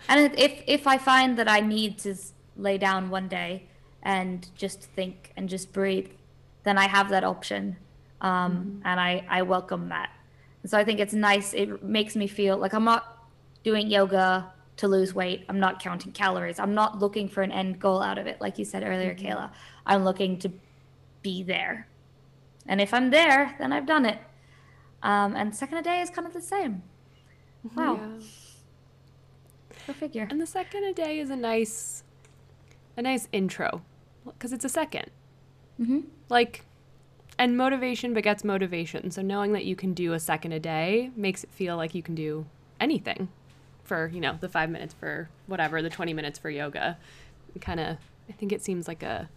[0.09, 2.15] And if if I find that I need to
[2.57, 3.67] lay down one day
[4.01, 6.09] and just think and just breathe,
[6.63, 7.77] then I have that option,
[8.21, 10.09] um, and I I welcome that.
[10.65, 11.53] And so I think it's nice.
[11.53, 13.29] It makes me feel like I'm not
[13.63, 15.45] doing yoga to lose weight.
[15.47, 16.57] I'm not counting calories.
[16.57, 19.51] I'm not looking for an end goal out of it, like you said earlier, Kayla.
[19.85, 20.51] I'm looking to
[21.21, 21.87] be there,
[22.65, 24.17] and if I'm there, then I've done it.
[25.03, 26.81] Um, and second a day is kind of the same.
[27.75, 27.99] Wow.
[29.85, 30.27] Go figure.
[30.31, 32.03] And the second a day is a nice,
[32.97, 33.83] a nice intro,
[34.25, 35.09] because it's a 2nd
[35.79, 35.99] Mm-hmm.
[36.27, 36.65] Like,
[37.37, 39.11] and motivation begets motivation.
[39.11, 42.03] So knowing that you can do a second a day makes it feel like you
[42.03, 42.45] can do
[42.79, 43.29] anything,
[43.83, 46.97] for you know the five minutes for whatever, the twenty minutes for yoga.
[47.61, 47.97] Kind of,
[48.29, 49.29] I think it seems like a,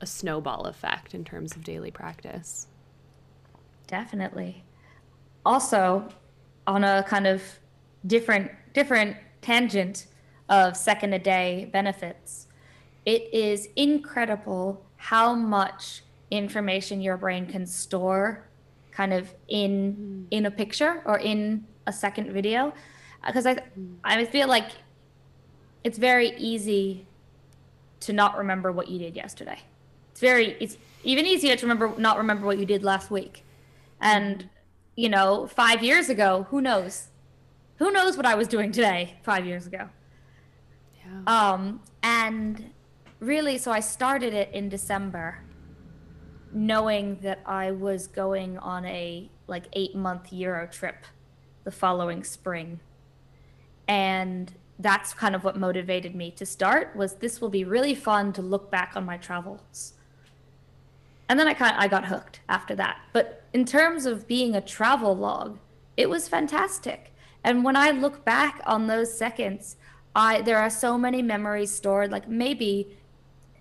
[0.00, 2.68] a snowball effect in terms of daily practice.
[3.86, 4.62] Definitely.
[5.44, 6.08] Also,
[6.66, 7.42] on a kind of
[8.06, 10.06] different different tangent
[10.48, 12.46] of second a day benefits,
[13.04, 16.02] it is incredible how much
[16.36, 18.46] information your brain can store
[18.90, 20.22] kind of in hmm.
[20.30, 22.68] in a picture or in a second video
[23.22, 23.94] uh, because I hmm.
[24.04, 24.70] I feel like
[25.82, 27.06] it's very easy
[28.00, 29.58] to not remember what you did yesterday.
[30.12, 33.44] It's very it's even easier to remember not remember what you did last week.
[34.00, 34.48] And hmm.
[34.96, 37.08] you know, 5 years ago, who knows?
[37.78, 39.88] Who knows what I was doing today 5 years ago?
[41.04, 41.22] Yeah.
[41.26, 42.70] Um, and
[43.20, 45.43] really, so I started it in December,
[46.54, 51.04] knowing that I was going on a like eight month Euro trip
[51.64, 52.80] the following spring.
[53.88, 58.32] And that's kind of what motivated me to start was this will be really fun
[58.34, 59.94] to look back on my travels.
[61.28, 62.98] And then I kind of, I got hooked after that.
[63.12, 65.58] But in terms of being a travel log,
[65.96, 67.12] it was fantastic.
[67.42, 69.76] And when I look back on those seconds,
[70.14, 72.10] I there are so many memories stored.
[72.10, 72.96] Like maybe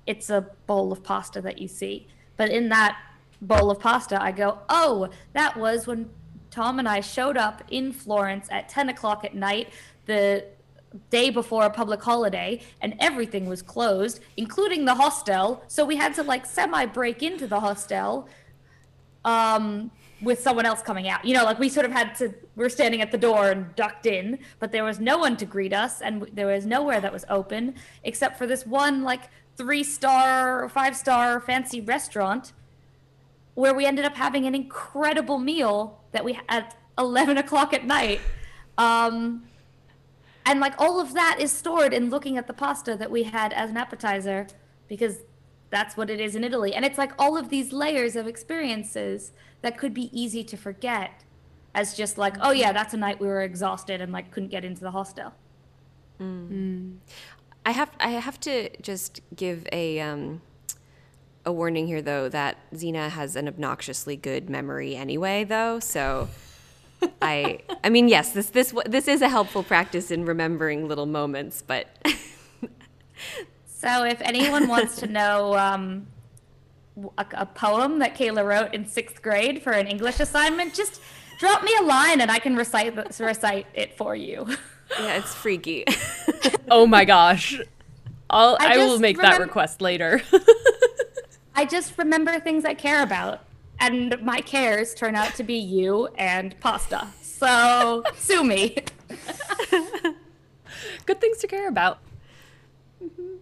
[0.05, 2.99] it's a bowl of pasta that you see, but in that
[3.41, 6.09] bowl of pasta, I go, oh, that was when
[6.49, 9.73] Tom and I showed up in Florence at 10 o'clock at night,
[10.05, 10.45] the
[11.09, 15.63] day before a public holiday, and everything was closed, including the hostel.
[15.67, 18.27] So we had to like semi break into the hostel
[19.25, 19.91] um,
[20.21, 21.25] with someone else coming out.
[21.25, 23.75] You know, like we sort of had to, we are standing at the door and
[23.75, 27.11] ducked in, but there was no one to greet us, and there was nowhere that
[27.11, 29.23] was open except for this one, like,
[29.55, 32.53] three star, five star fancy restaurant
[33.55, 38.19] where we ended up having an incredible meal that we at 11 o'clock at night.
[38.77, 39.43] Um,
[40.45, 43.53] and like all of that is stored in looking at the pasta that we had
[43.53, 44.47] as an appetizer
[44.87, 45.19] because
[45.69, 46.73] that's what it is in Italy.
[46.73, 51.23] And it's like all of these layers of experiences that could be easy to forget
[51.73, 54.65] as just like, oh yeah, that's a night we were exhausted and like couldn't get
[54.65, 55.33] into the hostel.
[57.65, 60.41] I have I have to just give a um,
[61.45, 66.29] a warning here though that Zena has an obnoxiously good memory anyway though so
[67.21, 71.61] I I mean yes this this this is a helpful practice in remembering little moments
[71.61, 71.87] but
[73.83, 76.07] So if anyone wants to know um,
[77.17, 81.01] a, a poem that Kayla wrote in sixth grade for an English assignment, just
[81.37, 84.47] drop me a line and I can recite recite it for you.
[84.99, 85.85] yeah it's freaky
[86.69, 87.59] Oh my gosh.
[88.29, 90.21] I'll, I I, will just make that request later.
[91.55, 93.41] I just remember things I care about,
[93.79, 97.09] and my cares turn out to be you and pasta.
[97.21, 98.77] So sue me.
[101.05, 101.99] Good things to care about.
[103.03, 103.35] Mm-hmm.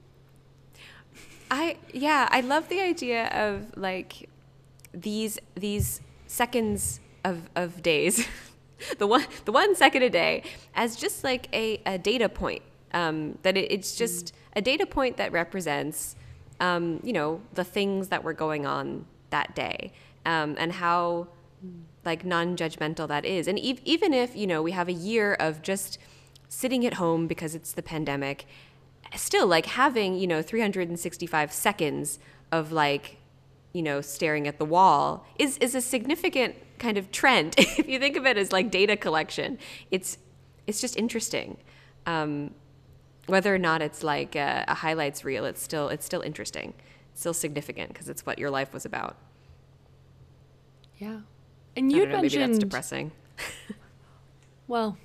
[1.50, 4.30] I yeah, I love the idea of like
[4.94, 8.28] these these seconds of of days,
[8.98, 10.44] the one the one second a day
[10.76, 12.64] as just like a, a data point.
[12.94, 16.18] Um, that it, it's just a data point that represents,
[16.60, 19.94] um, you know, the things that were going on that day,
[20.26, 21.28] um, and how
[22.04, 23.48] like non-judgmental that is.
[23.48, 25.98] And ev- even if you know we have a year of just
[26.50, 28.46] sitting at home because it's the pandemic
[29.16, 32.20] still like having you know 365 seconds
[32.52, 33.18] of like
[33.74, 38.00] you know staring at the wall is is a significant kind of trend if you
[38.00, 39.58] think of it as like data collection
[39.92, 40.18] it's
[40.68, 41.58] it's just interesting
[42.06, 42.52] um,
[43.28, 46.74] whether or not it's like a, a highlights reel, it's still it's still interesting,
[47.12, 49.16] it's still significant because it's what your life was about.
[50.98, 51.22] Yeah.
[51.76, 53.12] And you don't know, maybe that's mentioned depressing.
[54.68, 54.98] Well,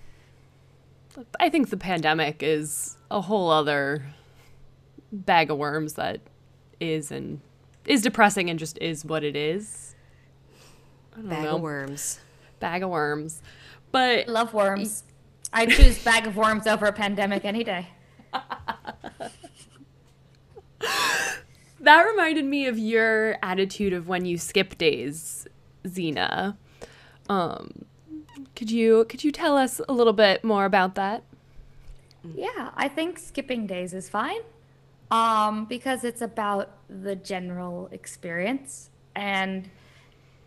[1.40, 4.14] I think the pandemic is a whole other
[5.10, 6.20] bag of worms that
[6.78, 7.40] is and
[7.86, 9.94] is depressing and just is what it is.
[11.16, 11.56] Bag know.
[11.56, 12.20] of worms.
[12.60, 13.42] Bag of worms.
[13.92, 15.04] But I love worms.
[15.52, 17.88] I choose bag of worms over a pandemic any day.
[21.80, 25.46] that reminded me of your attitude of when you skip days,
[25.86, 26.58] Zena.
[27.28, 27.86] Um,
[28.54, 31.22] could you could you tell us a little bit more about that?
[32.34, 34.40] Yeah, I think skipping days is fine.
[35.10, 38.90] Um, because it's about the general experience.
[39.14, 39.70] And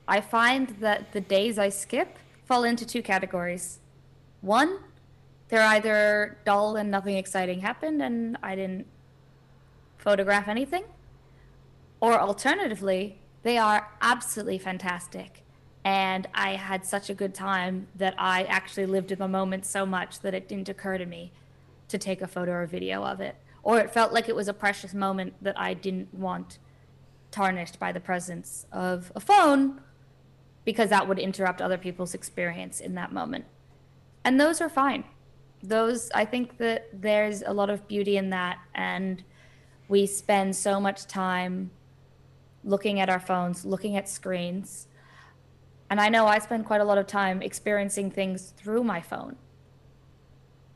[0.08, 3.80] I find that the days I skip fall into two categories.
[4.42, 4.80] One,
[5.50, 8.88] they're either dull and nothing exciting happened and I didn't
[9.98, 10.84] photograph anything.
[12.00, 15.44] Or alternatively, they are absolutely fantastic.
[15.84, 19.86] And I had such a good time that I actually lived in the moment so
[19.86, 21.32] much that it didn't occur to me
[21.88, 23.36] to take a photo or video of it.
[23.70, 26.58] Or it felt like it was a precious moment that I didn't want
[27.30, 29.80] tarnished by the presence of a phone
[30.66, 33.46] because that would interrupt other people's experience in that moment.
[34.24, 35.04] And those are fine.
[35.62, 38.58] Those, I think that there's a lot of beauty in that.
[38.74, 39.24] And
[39.88, 41.70] we spend so much time
[42.64, 44.88] looking at our phones, looking at screens.
[45.92, 49.36] And I know I spend quite a lot of time experiencing things through my phone.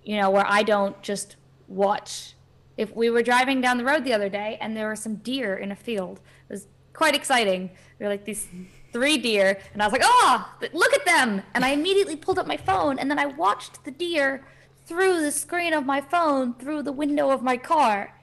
[0.03, 2.35] You know, where I don't just watch.
[2.77, 5.55] If we were driving down the road the other day and there were some deer
[5.55, 7.69] in a field, it was quite exciting.
[7.97, 8.47] There were like these
[8.91, 11.41] three deer, and I was like, oh, look at them.
[11.53, 14.45] And I immediately pulled up my phone and then I watched the deer
[14.85, 18.15] through the screen of my phone, through the window of my car.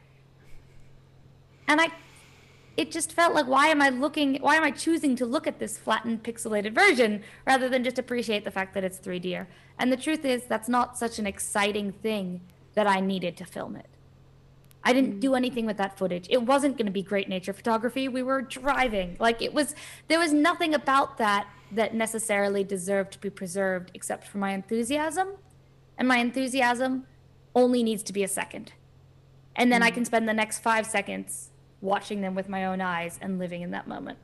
[1.69, 1.89] And I
[2.77, 5.59] it just felt like why am I looking why am I choosing to look at
[5.59, 9.47] this flattened pixelated version rather than just appreciate the fact that it's 3D?
[9.79, 12.41] And the truth is that's not such an exciting thing
[12.75, 13.90] that I needed to film it.
[14.83, 16.27] I didn't do anything with that footage.
[16.31, 18.09] It wasn't going to be great nature photography.
[18.09, 19.17] We were driving.
[19.19, 19.75] Like it was
[20.09, 25.29] there was nothing about that that necessarily deserved to be preserved except for my enthusiasm.
[25.99, 27.07] And my enthusiasm
[27.55, 28.73] only needs to be a second.
[29.55, 33.19] And then I can spend the next 5 seconds watching them with my own eyes
[33.21, 34.19] and living in that moment.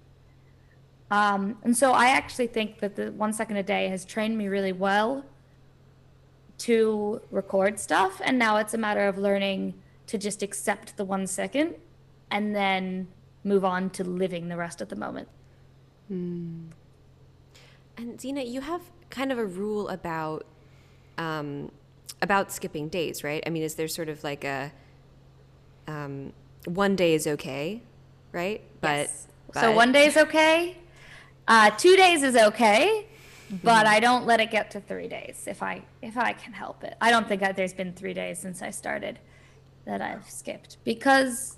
[1.11, 4.49] Um, and so I actually think that the one second a day has trained me
[4.49, 5.25] really well
[6.59, 8.21] to record stuff.
[8.25, 9.75] And now it's a matter of learning
[10.07, 11.75] to just accept the one second
[12.31, 13.09] and then
[13.45, 15.29] move on to living the rest of the moment.
[17.97, 20.47] And Zena, you have kind of a rule about
[21.19, 21.71] um,
[22.23, 23.43] about skipping days, right?
[23.47, 24.73] I mean, is there sort of like a
[25.87, 26.33] um,
[26.67, 27.83] one day is okay,
[28.33, 28.61] right?
[28.81, 29.11] But,
[29.55, 30.77] so one day is okay.
[31.49, 33.07] Uh, two days is okay,
[33.63, 36.85] but I don't let it get to three days if I if I can help
[36.85, 36.97] it.
[37.01, 39.19] I don't think I, there's been three days since I started
[39.87, 41.57] that I've skipped because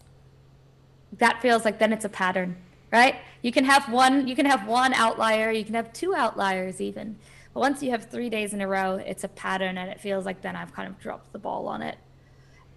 [1.19, 2.57] that feels like then it's a pattern,
[2.93, 3.17] right?
[3.43, 7.17] You can have one you can have one outlier, you can have two outliers even.
[7.55, 10.25] But once you have three days in a row, it's a pattern and it feels
[10.25, 11.97] like then I've kind of dropped the ball on it.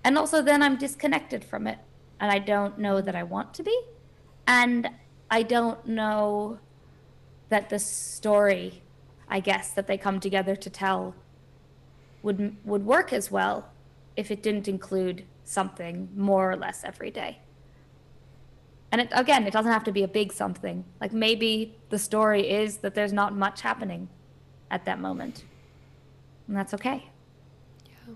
[0.04, 1.78] And also then I'm disconnected from it
[2.20, 3.80] and I don't know that I want to be.
[4.48, 4.90] And
[5.30, 6.60] I don't know
[7.50, 8.82] that the story,
[9.30, 11.16] I guess, that they come together to tell
[12.24, 13.70] would would work as well
[14.16, 17.40] if it didn't include something more or less every day.
[18.92, 20.84] And it, again, it doesn't have to be a big something.
[21.00, 24.10] Like maybe the story is that there's not much happening
[24.70, 25.46] at that moment.
[26.48, 27.10] And that's okay.
[27.86, 28.16] Yeah.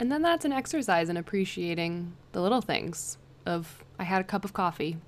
[0.00, 4.44] And then that's an exercise in appreciating the little things of I had a cup
[4.44, 4.98] of coffee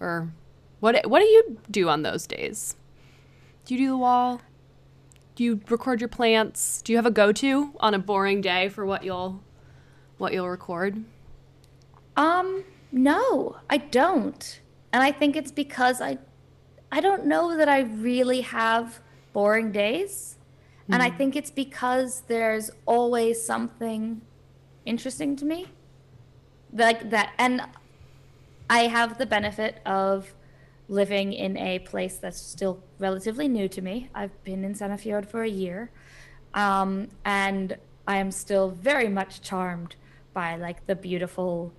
[0.00, 0.32] or
[0.80, 2.76] what what do you do on those days?
[3.64, 4.40] Do you do the wall?
[5.36, 6.82] Do you record your plants?
[6.82, 9.42] Do you have a go-to on a boring day for what you'll
[10.18, 11.04] what you'll record?
[12.16, 14.60] Um, no, I don't.
[14.92, 16.18] And I think it's because I
[16.92, 19.00] I don't know that I really have
[19.32, 20.38] boring days.
[20.88, 24.20] And I think it's because there's always something
[24.84, 25.66] interesting to me.
[26.72, 27.62] Like that and
[28.68, 30.34] I have the benefit of
[30.88, 34.10] living in a place that's still relatively new to me.
[34.14, 35.90] I've been in Sandefjord for a year.
[36.52, 39.96] Um, and I am still very much charmed
[40.34, 41.72] by like the beautiful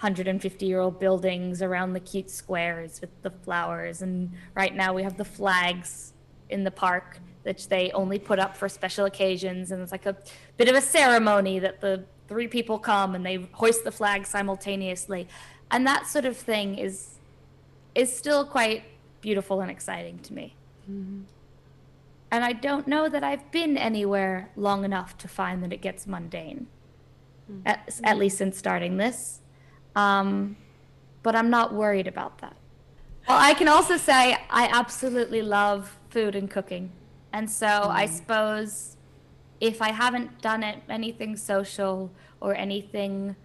[0.00, 4.02] 150 year old buildings around the cute squares with the flowers.
[4.02, 6.12] And right now we have the flags
[6.48, 10.16] in the park that they only put up for special occasions, and it's like a
[10.56, 15.26] bit of a ceremony that the three people come and they hoist the flag simultaneously,
[15.70, 17.14] and that sort of thing is
[17.94, 18.84] is still quite
[19.20, 20.54] beautiful and exciting to me.
[20.90, 21.22] Mm-hmm.
[22.30, 26.06] And I don't know that I've been anywhere long enough to find that it gets
[26.06, 26.66] mundane,
[27.66, 29.40] at, at least since starting this.
[29.96, 30.56] Um,
[31.22, 32.56] but I'm not worried about that.
[33.28, 36.92] Well, I can also say I absolutely love food and cooking.
[37.32, 38.96] And so I suppose
[39.60, 43.36] if I haven't done it, anything social or anything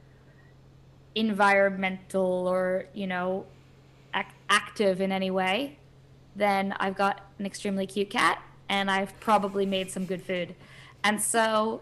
[1.15, 3.45] environmental or, you know,
[4.15, 5.77] ac- active in any way,
[6.35, 10.55] then I've got an extremely cute cat and I've probably made some good food.
[11.03, 11.81] And so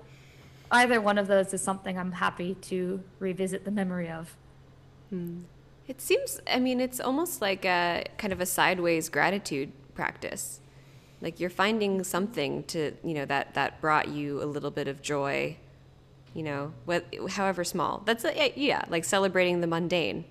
[0.72, 4.36] either one of those is something I'm happy to revisit the memory of.
[5.88, 10.62] It seems, I mean, it's almost like a kind of a sideways gratitude practice.
[11.20, 15.02] Like you're finding something to, you know, that, that brought you a little bit of
[15.02, 15.58] joy,
[16.34, 18.02] you know, what, however small.
[18.06, 20.24] That's, a, yeah, like celebrating the mundane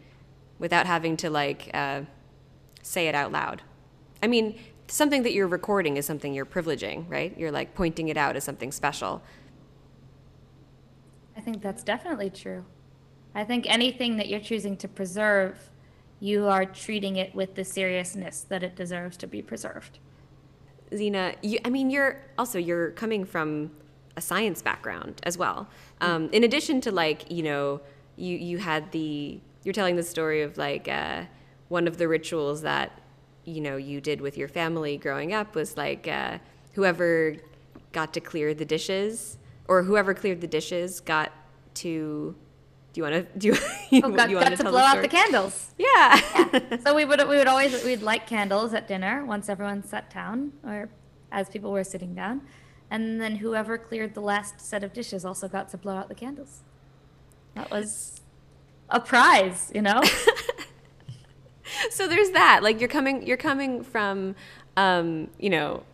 [0.58, 2.02] without having to like uh,
[2.82, 3.62] say it out loud.
[4.22, 7.36] I mean, something that you're recording is something you're privileging, right?
[7.38, 9.22] You're like pointing it out as something special.
[11.36, 12.64] I think that's definitely true.
[13.34, 15.70] I think anything that you're choosing to preserve,
[16.18, 19.98] you are treating it with the seriousness that it deserves to be preserved.
[20.94, 23.70] Zena, you, I mean, you're also you're coming from
[24.16, 25.68] a science background as well.
[26.00, 27.80] Um, in addition to like, you know,
[28.16, 31.24] you you had the you're telling the story of like uh,
[31.68, 33.00] one of the rituals that
[33.44, 36.38] you know you did with your family growing up was like uh,
[36.74, 37.36] whoever
[37.92, 39.38] got to clear the dishes
[39.70, 41.32] or whoever cleared the dishes got
[41.74, 42.34] to.
[42.92, 43.56] Do you want to do?
[43.90, 45.72] You, Oh, got, you got to blow out the candles.
[45.78, 46.78] Yeah.
[46.84, 50.52] so we would we would always we'd light candles at dinner once everyone sat down
[50.64, 50.90] or
[51.32, 52.42] as people were sitting down,
[52.90, 56.14] and then whoever cleared the last set of dishes also got to blow out the
[56.16, 56.62] candles.
[57.54, 58.20] That was
[58.88, 60.02] a prize, you know.
[61.90, 64.34] so there's that like you're coming you're coming from
[64.76, 65.84] um, you know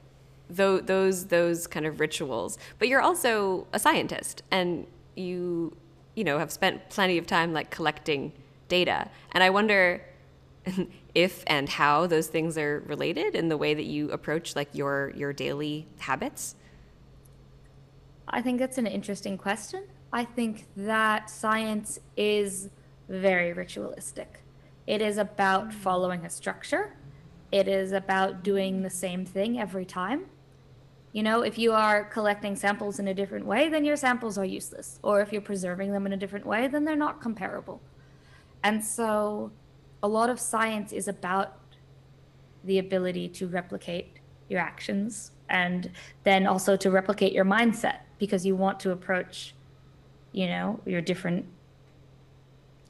[0.49, 4.87] those those those kind of rituals but you're also a scientist and
[5.17, 5.77] you
[6.15, 8.33] you know have spent plenty of time like collecting
[8.69, 10.01] data and i wonder
[11.15, 15.13] if and how those things are related in the way that you approach like your
[15.17, 16.55] your daily habits
[18.29, 19.85] I think that's an interesting question.
[20.13, 22.71] I think that science is
[23.09, 24.41] very ritualistic.
[24.87, 25.73] It is about mm.
[25.75, 26.97] following a structure.
[27.53, 30.27] It is about doing the same thing every time.
[31.17, 34.45] You know, if you are collecting samples in a different way, then your samples are
[34.45, 34.99] useless.
[35.03, 37.81] Or if you're preserving them in a different way, then they're not comparable.
[38.63, 39.51] And so
[40.03, 41.57] a lot of science is about
[42.65, 44.19] the ability to replicate
[44.51, 45.91] your actions and
[46.25, 49.55] then also to replicate your mindset because you want to approach
[50.33, 51.47] you know your different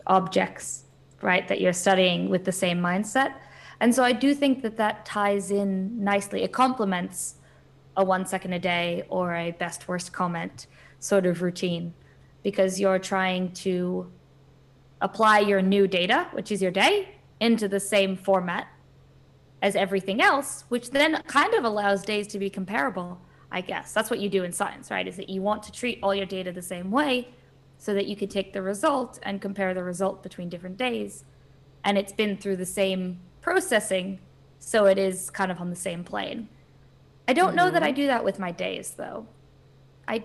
[0.07, 0.85] objects
[1.22, 3.35] right that you're studying with the same mindset
[3.81, 7.37] and so i do think that that ties in nicely it complements
[7.97, 10.67] a one second a day or a best worst comment
[10.99, 11.95] sort of routine
[12.43, 14.11] because you're trying to
[15.01, 18.69] apply your new data which is your day into the same format
[19.63, 23.21] as everything else, which then kind of allows days to be comparable,
[23.51, 23.93] I guess.
[23.93, 25.07] That's what you do in science, right?
[25.07, 27.29] Is that you want to treat all your data the same way
[27.79, 31.25] so that you could take the result and compare the result between different days.
[31.85, 34.19] And it's been through the same processing,
[34.59, 36.49] so it is kind of on the same plane.
[37.29, 39.27] I don't know that I do that with my days, though.
[40.07, 40.24] I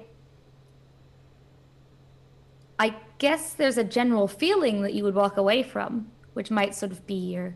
[2.78, 6.92] I guess there's a general feeling that you would walk away from, which might sort
[6.92, 7.56] of be your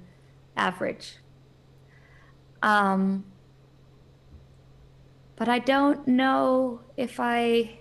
[0.55, 1.17] average.
[2.61, 3.25] Um,
[5.35, 7.79] but I don't know if I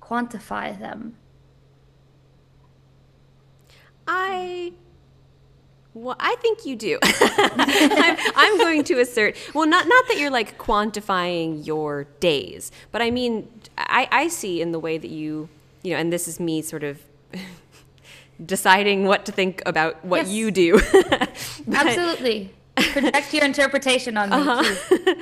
[0.00, 1.16] quantify them.
[4.06, 4.74] I
[5.94, 6.98] well, I think you do.
[7.04, 9.36] I'm, I'm going to assert.
[9.54, 14.60] Well, not not that you're like quantifying your days, but I mean, I, I see
[14.60, 15.48] in the way that you,
[15.82, 17.00] you know, and this is me sort of
[18.44, 20.30] deciding what to think about what Yes.
[20.30, 20.80] you do.
[21.66, 22.52] But- Absolutely.
[22.76, 25.14] Project your interpretation on me, Uh-huh.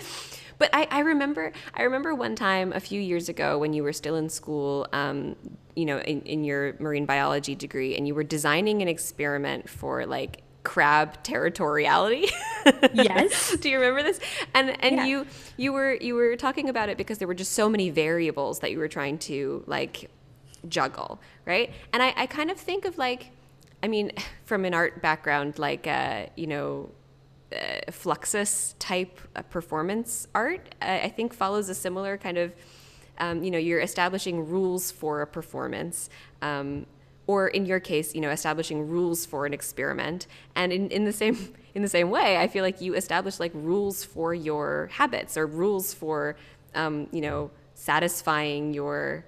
[0.59, 3.93] But I, I remember I remember one time a few years ago when you were
[3.93, 5.37] still in school, um,
[5.77, 10.07] you know, in, in your marine biology degree, and you were designing an experiment for
[10.07, 12.30] like crab territoriality.
[12.92, 13.56] Yes.
[13.60, 14.20] Do you remember this?
[14.54, 15.06] And and Yeah.
[15.06, 18.60] you you were you were talking about it because there were just so many variables
[18.60, 20.10] that you were trying to like
[20.68, 21.72] juggle, right?
[21.92, 23.30] And I, I kind of think of like
[23.82, 24.12] I mean,
[24.44, 26.90] from an art background, like uh, you know,
[27.52, 32.52] uh, Fluxus type uh, performance art, I, I think follows a similar kind of,
[33.18, 36.08] um, you know, you're establishing rules for a performance.
[36.40, 36.86] Um,
[37.33, 40.26] or in your case, you know, establishing rules for an experiment.
[40.55, 41.37] And in, in the same
[41.74, 45.47] in the same way, I feel like you establish like rules for your habits or
[45.47, 46.37] rules for,
[46.74, 49.24] um, you know, satisfying your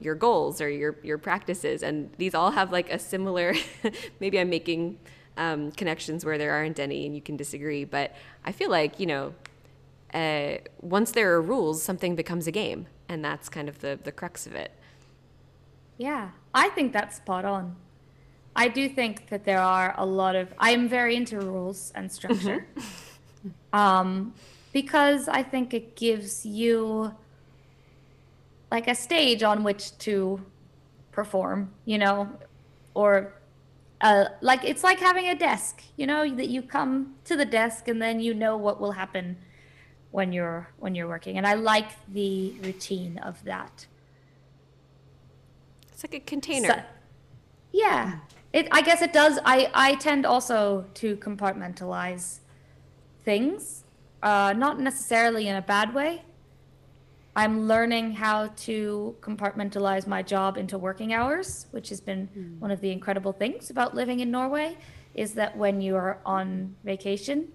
[0.00, 1.82] your goals or your your practices.
[1.82, 3.54] And these all have like a similar
[4.20, 4.98] maybe i'm making
[5.36, 7.84] um, connections where there aren't any and you can disagree.
[7.84, 8.08] But
[8.44, 9.34] i feel like you know
[10.14, 12.86] uh, once there are rules something becomes a game.
[13.08, 14.72] And that's kind of the the crux of it.
[15.98, 17.76] Yeah, I think that's spot on.
[18.56, 20.54] I do think that there are a lot of.
[20.58, 22.66] I am very into rules and structure,
[23.74, 24.32] um,
[24.72, 27.14] because I think it gives you
[28.70, 30.40] like a stage on which to
[31.12, 31.72] perform.
[31.84, 32.30] You know,
[32.94, 33.34] or
[34.00, 35.82] uh, like it's like having a desk.
[35.98, 39.36] You know that you come to the desk and then you know what will happen
[40.10, 43.86] when you're when you're working, and I like the routine of that.
[45.96, 46.82] It's like a container So-
[47.72, 48.18] yeah.
[48.52, 52.40] It I guess it does I I tend also to compartmentalize
[53.24, 53.84] things.
[54.22, 56.22] Uh not necessarily in a bad way.
[57.34, 62.28] I'm learning how to compartmentalize my job into working hours, which has been
[62.58, 64.76] one of the incredible things about living in Norway
[65.14, 67.48] is that when you are on vacation,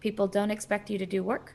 [0.00, 1.54] people don't expect you to do work.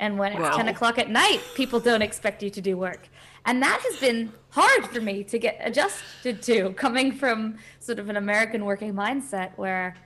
[0.00, 0.56] And when it's Wow.
[0.56, 3.08] 10 o'clock at night, people don't expect you to do work.
[3.44, 8.08] And that has been hard for me to get adjusted to, coming from sort of
[8.08, 9.96] an American working mindset where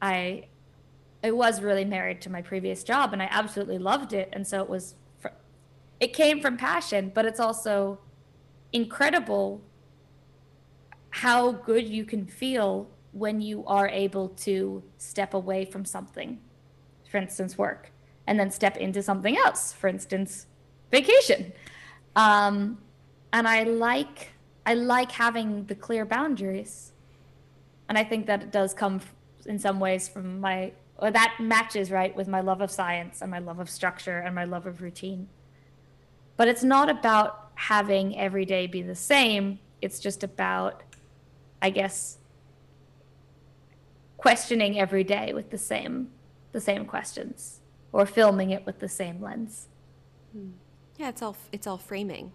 [0.00, 0.46] I
[1.24, 4.28] I was really married to my previous job and I absolutely loved it.
[4.32, 5.28] And so it was, fr-
[5.98, 7.98] it came from passion, but it's also
[8.72, 9.60] incredible
[11.10, 16.38] how good you can feel when you are able to step away from something,
[17.10, 17.90] for instance, work,
[18.26, 20.46] and then step into something else, for instance,
[20.92, 21.52] vacation.
[22.16, 22.78] Um,
[23.32, 24.32] and I like
[24.64, 26.92] I like having the clear boundaries,
[27.88, 29.00] and I think that it does come
[29.44, 33.30] in some ways from my or that matches right with my love of science and
[33.30, 35.28] my love of structure and my love of routine.
[36.36, 39.58] But it's not about having every day be the same.
[39.82, 40.82] It's just about,
[41.60, 42.18] I guess,
[44.16, 46.10] questioning every day with the same
[46.52, 47.60] the same questions
[47.92, 49.68] or filming it with the same lens.
[50.98, 52.32] Yeah it's all it's all framing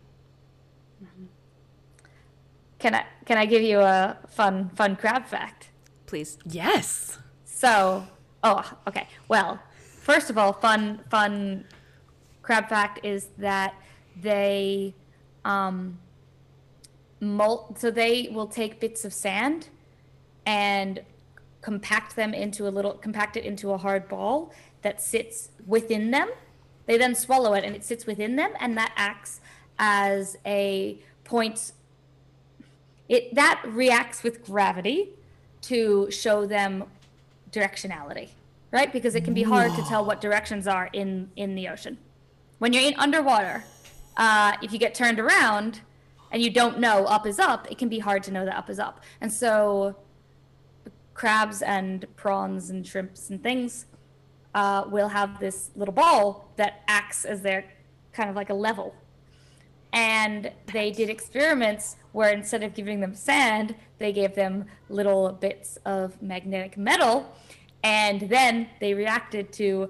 [2.82, 5.70] Can I can I give you a fun fun crab fact?
[6.08, 7.20] please Yes.
[7.46, 8.04] So,
[8.44, 9.08] oh, okay.
[9.28, 11.66] Well, first of all, fun fun
[12.42, 13.76] crab fact is that
[14.20, 14.96] they
[15.46, 16.00] um
[17.20, 19.70] molt so they will take bits of sand
[20.48, 21.02] and
[21.62, 24.52] compact them into a little compact it into a hard ball
[24.82, 26.30] that sits within them.
[26.92, 29.40] They then swallow it and it sits within them and that acts
[29.80, 31.72] as a point
[33.08, 35.12] it that reacts with gravity
[35.62, 36.84] to show them
[37.50, 38.32] directionality
[38.72, 38.92] right?
[38.92, 41.98] Because it can be hard to tell what directions are in in the ocean.
[42.60, 43.64] When you're in underwater
[44.18, 45.80] uh, if you get turned around
[46.30, 48.70] and you don't know up is up it can be hard to know that up
[48.70, 49.00] is up.
[49.22, 49.96] And so
[51.14, 53.86] crabs and prawns and shrimps and things
[54.54, 57.66] uh, will have this little ball that acts as their
[58.14, 58.94] kind of like a level.
[59.94, 65.78] And they did experiments where instead of giving them sand, they gave them little bits
[65.86, 67.34] of magnetic metal,
[67.84, 69.90] and then they reacted to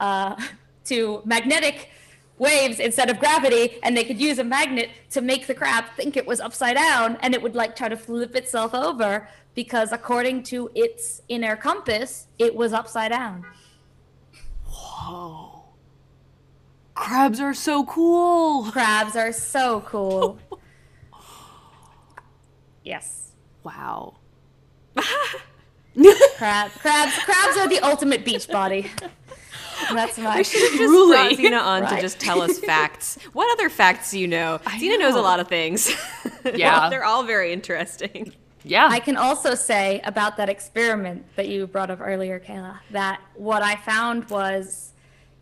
[0.00, 0.36] uh,
[0.84, 1.90] to magnetic
[2.38, 6.16] waves instead of gravity, and they could use a magnet to make the crab think
[6.16, 10.42] it was upside down, and it would like try to flip itself over because according
[10.42, 13.44] to its inner compass, it was upside down.
[14.94, 15.64] Whoa.
[16.94, 18.70] Crabs are so cool.
[18.70, 20.38] Crabs are so cool.
[22.84, 23.32] yes.
[23.62, 24.16] Wow.
[26.36, 28.90] Crab, crabs, crabs are the ultimate beach body.
[29.92, 30.42] That's my.
[30.42, 31.34] just brought Truly.
[31.36, 33.18] Zena on to just tell us facts.
[33.32, 34.60] What other facts do you know?
[34.78, 35.92] Zena knows a lot of things.
[36.54, 36.88] Yeah.
[36.90, 38.32] they're all very interesting.
[38.64, 38.88] Yeah.
[38.90, 43.62] I can also say about that experiment that you brought up earlier, Kayla, that what
[43.62, 44.92] I found was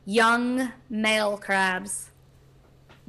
[0.04, 2.10] young male crabs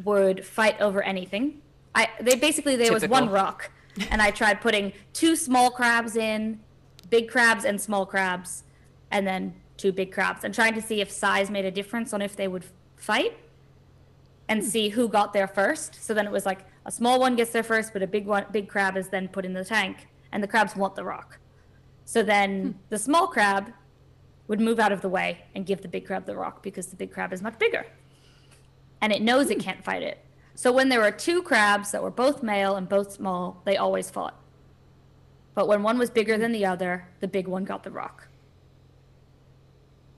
[0.04, 1.62] would fight over anything.
[1.96, 3.72] I they basically there was one rock,
[4.10, 6.60] and I tried putting two small crabs in,
[7.10, 8.64] big crabs and small crabs,
[9.12, 12.22] and then two big crabs, and trying to see if size made a difference on
[12.22, 13.38] if they would fight,
[14.48, 14.68] and hmm.
[14.68, 16.04] see who got there first.
[16.04, 18.46] So then it was like a small one gets there first, but a big one,
[18.52, 21.40] big crab is then put in the tank, and the crabs want the rock.
[22.06, 22.72] So then hmm.
[22.90, 23.72] the small crab
[24.48, 26.96] would move out of the way and give the big crab the rock because the
[26.96, 27.86] big crab is much bigger.
[29.02, 29.62] And it knows it hmm.
[29.62, 30.20] can't fight it.
[30.56, 34.10] So when there were two crabs that were both male and both small, they always
[34.10, 34.40] fought.
[35.56, 38.28] But when one was bigger than the other, the big one got the rock.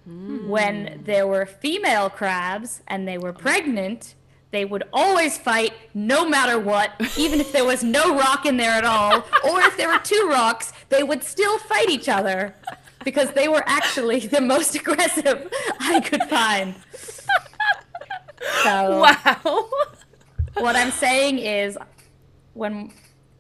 [0.05, 0.47] Hmm.
[0.47, 3.33] When there were female crabs and they were oh.
[3.33, 4.15] pregnant,
[4.55, 8.71] they would always fight no matter what, even if there was no rock in there
[8.71, 12.55] at all, or if there were two rocks, they would still fight each other
[13.03, 16.75] because they were actually the most aggressive I could find.
[18.63, 19.69] So Wow.
[20.55, 21.77] what I'm saying is,
[22.53, 22.91] when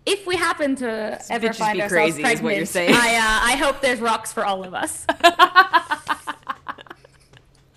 [0.05, 2.91] if we happen to ever find ourselves crazy is what you're pregnant, saying.
[2.93, 5.05] I uh, I hope there's rocks for all of us.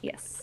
[0.02, 0.37] yes.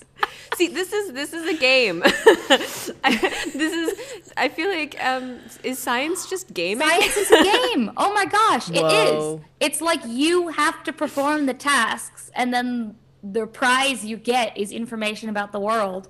[0.56, 2.02] See, this is this is a game.
[2.06, 3.18] I,
[3.54, 4.32] this is.
[4.38, 6.88] I feel like um, is science just gaming?
[6.88, 7.92] Science is a game.
[7.98, 9.36] Oh my gosh, it Whoa.
[9.36, 9.42] is.
[9.60, 14.72] It's like you have to perform the tasks, and then the prize you get is
[14.72, 16.08] information about the world,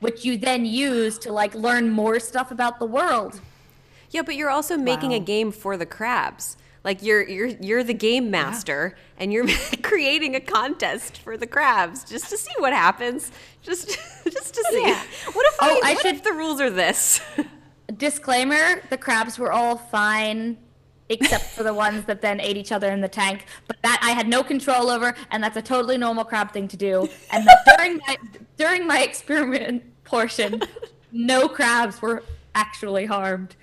[0.00, 3.40] which you then use to like learn more stuff about the world.
[4.10, 6.56] Yeah, but you're also making a game for the crabs.
[6.86, 9.48] Like you're you're you're the game master and you're
[9.82, 13.32] creating a contest for the crabs just to see what happens.
[13.60, 13.88] Just
[14.24, 14.82] just to see.
[14.86, 15.02] Yeah.
[15.32, 17.20] What if Oh, I, I what should- if the rules are this?
[17.96, 20.58] Disclaimer: the crabs were all fine.
[21.08, 24.10] Except for the ones that then ate each other in the tank, but that I
[24.10, 27.08] had no control over, and that's a totally normal crab thing to do.
[27.30, 28.16] And that during my
[28.56, 30.62] during my experiment portion,
[31.12, 32.24] no crabs were
[32.56, 33.54] actually harmed.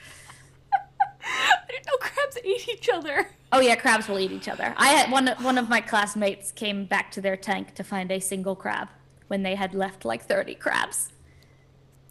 [1.26, 3.28] I didn't know crabs ate each other.
[3.52, 4.74] Oh yeah, crabs will eat each other.
[4.78, 8.20] I had one one of my classmates came back to their tank to find a
[8.20, 8.90] single crab
[9.28, 11.12] when they had left like 30 crabs.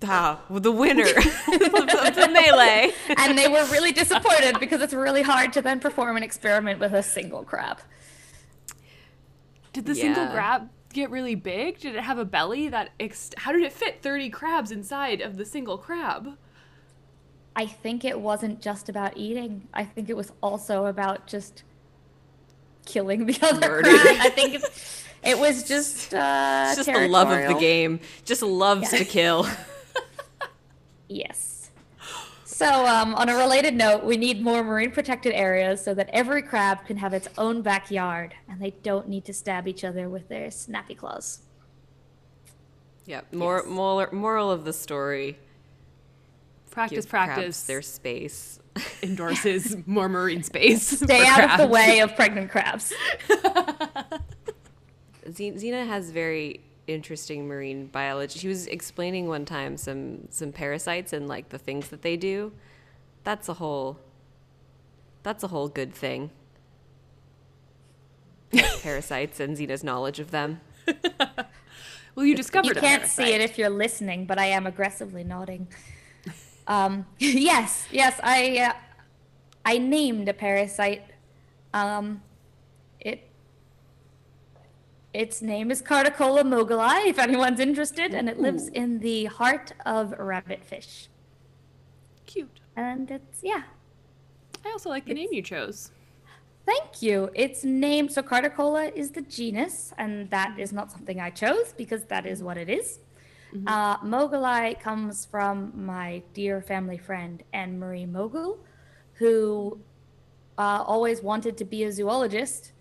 [0.04, 2.92] ah, well, the winner of the melee.
[3.18, 6.92] And they were really disappointed because it's really hard to then perform an experiment with
[6.92, 7.80] a single crab.
[9.72, 11.78] Did the single crab get really big?
[11.80, 15.36] Did it have a belly that ex- how did it fit 30 crabs inside of
[15.36, 16.36] the single crab?
[17.54, 19.68] I think it wasn't just about eating.
[19.74, 21.62] I think it was also about just
[22.86, 23.82] killing the other.
[23.84, 24.62] I think it,
[25.22, 28.00] it was just uh It's just the love of the game.
[28.24, 28.98] Just loves Yeah.
[28.98, 29.46] to kill.
[31.08, 31.70] Yes.
[32.44, 36.40] So, um, on a related note, we need more marine protected areas so that every
[36.40, 40.28] crab can have its own backyard and they don't need to stab each other with
[40.28, 41.40] their snappy claws.
[43.04, 43.22] Yeah.
[43.32, 43.66] More Yes.
[43.68, 45.38] moral, moral of the story.
[46.72, 47.62] Practice, practice.
[47.64, 48.58] their space.
[49.02, 50.86] endorses more marine space.
[50.98, 52.92] Stay for out of the way of pregnant crabs.
[55.30, 58.38] Z- Zena has very interesting marine biology.
[58.38, 62.52] She was explaining one time some some parasites and like the things that they do.
[63.22, 63.98] That's a whole.
[65.22, 66.30] That's a whole good thing.
[68.80, 70.60] parasites and Zena's knowledge of them.
[72.14, 75.68] Well, you discovered You can't see it if you're listening, but I am aggressively nodding.
[76.66, 78.72] Um, yes, yes, I uh,
[79.64, 81.04] I named a parasite.
[81.74, 82.22] Um,
[83.00, 83.28] it
[85.12, 90.14] its name is Cardicola moguli, if anyone's interested, and it lives in the heart of
[90.18, 91.08] rabbitfish.
[92.26, 92.60] Cute.
[92.76, 93.62] And it's yeah.
[94.64, 95.90] I also like the name you chose.
[96.64, 97.30] Thank you.
[97.34, 102.04] It's named so Cardicola is the genus, and that is not something I chose because
[102.04, 103.00] that is what it is.
[103.66, 108.58] Uh, Mogulai comes from my dear family friend Anne Marie Mogul,
[109.14, 109.78] who
[110.58, 112.72] uh, always wanted to be a zoologist,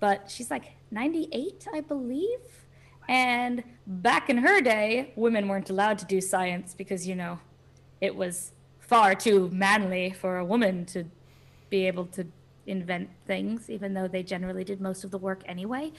[0.00, 2.40] but she's like 98, I believe.
[3.08, 7.38] And back in her day, women weren't allowed to do science because, you know,
[8.00, 11.04] it was far too manly for a woman to
[11.68, 12.26] be able to
[12.66, 15.90] invent things, even though they generally did most of the work anyway.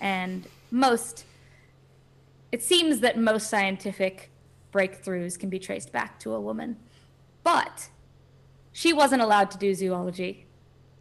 [0.00, 1.24] And most,
[2.52, 4.30] it seems that most scientific
[4.72, 6.76] breakthroughs can be traced back to a woman.
[7.42, 7.88] But
[8.72, 10.46] she wasn't allowed to do zoology,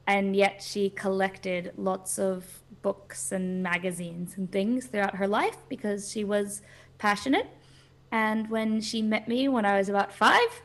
[0.08, 6.12] and yet she collected lots of books and magazines and things throughout her life because
[6.12, 6.62] she was
[6.98, 7.48] passionate.
[8.12, 10.62] And when she met me when I was about five,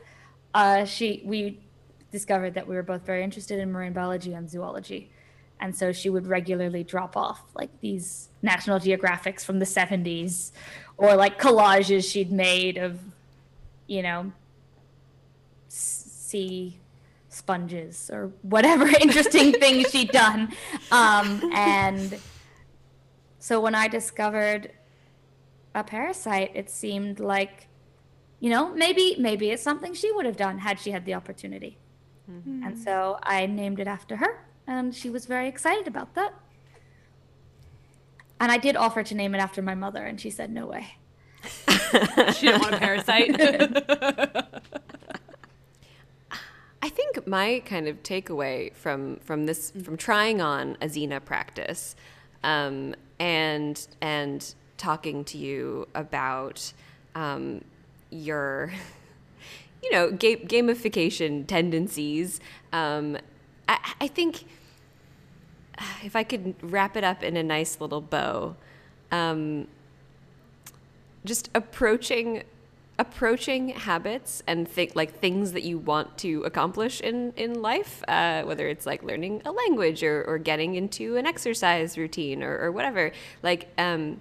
[0.53, 1.59] uh, she we
[2.11, 5.11] discovered that we were both very interested in marine biology and zoology.
[5.59, 10.51] And so she would regularly drop off like these National Geographics from the 70s
[10.97, 12.99] or like collages she'd made of,
[13.87, 14.31] you know,
[15.67, 16.79] sea
[17.29, 20.51] sponges or whatever interesting things she'd done.
[20.91, 22.19] Um, and
[23.39, 24.71] so when I discovered
[25.73, 27.67] a parasite, it seemed like,
[28.39, 31.77] you know, maybe maybe it's something she would have done had she had the opportunity.
[32.65, 36.33] And so I named it after her, and she was very excited about that.
[38.39, 40.97] And I did offer to name it after my mother, and she said, no way.
[42.33, 43.39] She didn't want a parasite.
[46.81, 51.95] I think my kind of takeaway from from this from trying on a Zena practice,
[52.43, 56.73] um, and and talking to you about
[57.15, 57.63] um,
[58.09, 58.71] your,
[59.83, 62.39] you know, ga- gamification tendencies.
[62.71, 63.17] Um,
[63.67, 64.45] I, I think
[66.03, 68.55] if I could wrap it up in a nice little bow,
[69.11, 69.67] um,
[71.25, 72.43] just approaching
[72.99, 78.41] approaching habits and think like things that you want to accomplish in in life uh,
[78.41, 82.71] whether it's like learning a language or, or getting into an exercise routine or, or
[82.71, 83.11] whatever
[83.43, 84.19] like um,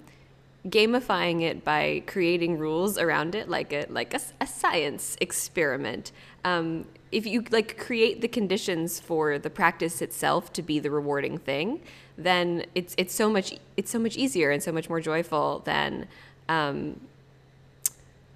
[0.69, 6.13] gamifying it by creating rules around it like a like a, a science experiment
[6.45, 11.39] um, if you like create the conditions for the practice itself to be the rewarding
[11.39, 11.81] thing
[12.19, 16.09] then it's it's so much it's so much easier and so much more joyful than
[16.49, 17.01] um,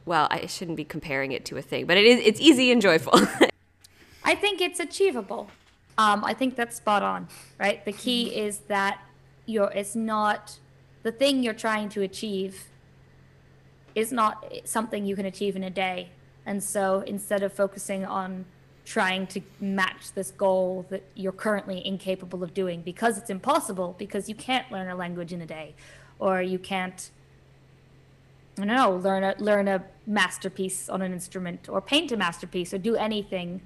[0.05, 2.81] well, I shouldn't be comparing it to a thing, but it is it's easy and
[2.81, 3.15] joyful.
[4.25, 5.51] I think it's achievable.
[5.99, 7.29] Um, I think that's spot on,
[7.59, 7.85] right?
[7.85, 9.01] The key is that
[9.47, 10.59] you're it's not
[11.03, 12.71] the thing you're trying to achieve
[13.95, 16.11] is not something you can achieve in a day.
[16.47, 18.45] And so instead of focusing on
[18.85, 24.29] trying to match this goal that you're currently incapable of doing because it's impossible because
[24.29, 25.75] you can't learn a language in a day
[26.19, 27.11] or you can't
[28.59, 32.75] I don't know, learn a learn a masterpiece on an instrument or paint a masterpiece
[32.75, 33.63] or do anything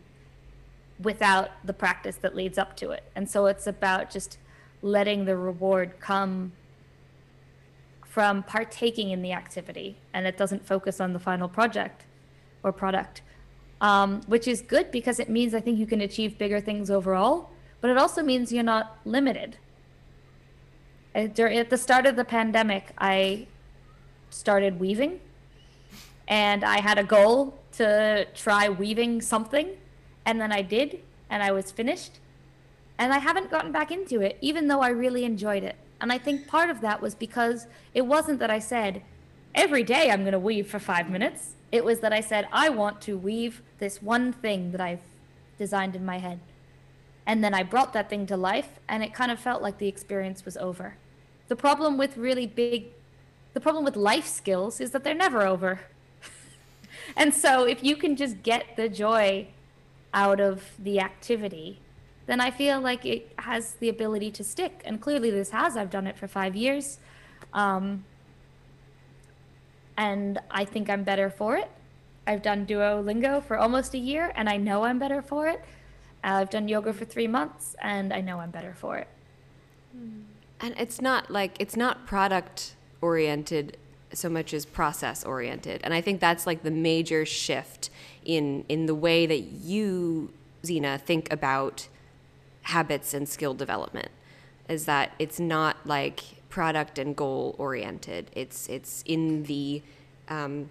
[1.00, 3.02] without the practice that leads up to it.
[3.16, 4.38] And so it's about just
[4.82, 6.52] letting the reward come
[8.14, 12.04] from partaking in the activity and it doesn't focus on the final project
[12.62, 13.22] or product.
[13.80, 17.50] Um, which is good because it means I think you can achieve bigger things overall,
[17.80, 19.58] but it also means you're not limited.
[21.12, 23.48] At at the start of the pandemic, I
[24.30, 25.18] started weaving
[26.28, 29.70] and I had a goal to try weaving something
[30.24, 32.20] and then I did and I was finished
[32.96, 35.74] and I haven't gotten back into it even though I really enjoyed it.
[36.04, 39.00] And I think part of that was because it wasn't that I said
[39.54, 41.54] every day I'm going to weave for 5 minutes.
[41.72, 45.00] It was that I said I want to weave this one thing that I've
[45.58, 46.40] designed in my head.
[47.24, 49.88] And then I brought that thing to life and it kind of felt like the
[49.88, 50.96] experience was over.
[51.48, 52.88] The problem with really big
[53.54, 55.80] the problem with life skills is that they're never over.
[57.16, 59.46] and so if you can just get the joy
[60.12, 61.78] out of the activity,
[62.26, 64.82] then I feel like it has the ability to stick.
[64.84, 65.76] And clearly this has.
[65.76, 66.98] I've done it for five years.
[67.52, 68.04] Um,
[69.96, 71.70] and I think I'm better for it.
[72.26, 75.60] I've done Duolingo for almost a year, and I know I'm better for it.
[76.24, 79.08] Uh, I've done yoga for three months, and I know I'm better for it.
[80.60, 83.76] and it's not like it's not product oriented
[84.12, 85.80] so much as process oriented.
[85.84, 87.90] And I think that's like the major shift
[88.24, 90.32] in in the way that you
[90.64, 91.88] Zena think about
[92.64, 94.08] habits and skill development
[94.68, 98.30] is that it's not like product and goal oriented.
[98.34, 99.82] It's it's in the
[100.28, 100.70] um,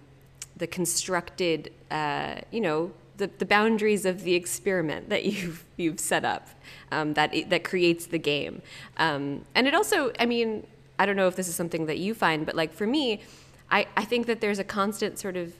[0.56, 6.24] the constructed, uh, you know, the, the boundaries of the experiment that you've you've set
[6.24, 6.48] up
[6.90, 8.62] um, that that creates the game.
[8.96, 10.66] Um, and it also, I mean,
[10.98, 13.20] I don't know if this is something that you find, but like for me,
[13.70, 15.54] I, I think that there's a constant sort of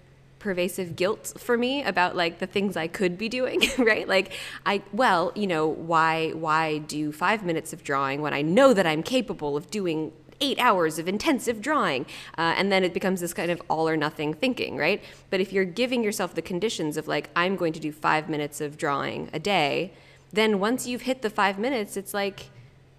[0.45, 4.07] pervasive guilt for me about like the things I could be doing, right?
[4.07, 4.33] Like
[4.67, 8.87] I well, you know, why why do 5 minutes of drawing when I know that
[8.87, 12.05] I'm capable of doing 8 hours of intensive drawing?
[12.37, 15.03] Uh, and then it becomes this kind of all or nothing thinking, right?
[15.31, 18.61] But if you're giving yourself the conditions of like I'm going to do 5 minutes
[18.61, 19.95] of drawing a day,
[20.31, 22.51] then once you've hit the 5 minutes, it's like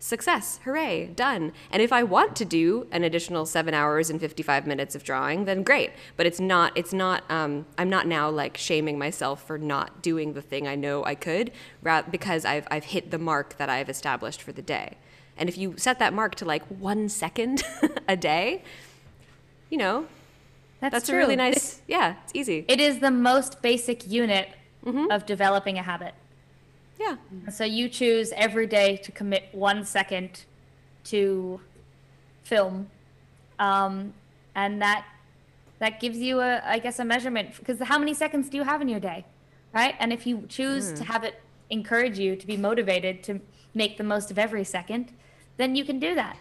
[0.06, 1.51] success hooray done.
[1.72, 5.45] And if i want to do an additional seven hours and 55 minutes of drawing
[5.45, 5.91] then great.
[6.16, 10.34] But it's not it's not um, i'm not now like shaming myself for not doing
[10.34, 11.51] the thing i know i could
[12.12, 14.97] because I've, I've hit the mark that i've established for the day.
[15.38, 17.64] And if you set that mark to like one second
[18.08, 18.64] a day
[19.72, 20.06] you know
[20.82, 22.64] That's, that's a really nice yeah it's easy.
[22.68, 24.49] It is the most basic unit
[25.10, 26.14] of developing a habit.
[27.00, 27.16] Yeah
[27.52, 30.46] So you choose every day to commit one second
[31.06, 31.60] to
[32.43, 32.89] film,
[33.60, 34.14] um,
[34.56, 35.06] and that
[35.80, 38.82] that gives you a, I guess, a measurement because how many seconds do you have
[38.82, 39.26] in your day,
[39.74, 39.96] right?
[40.00, 43.41] And if you choose to have it encourage you to be motivated to
[43.74, 45.12] make the most of every second,
[45.58, 46.38] then you can do that.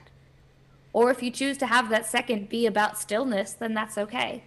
[0.92, 4.42] Or if you choose to have that second be about stillness, then that's okay.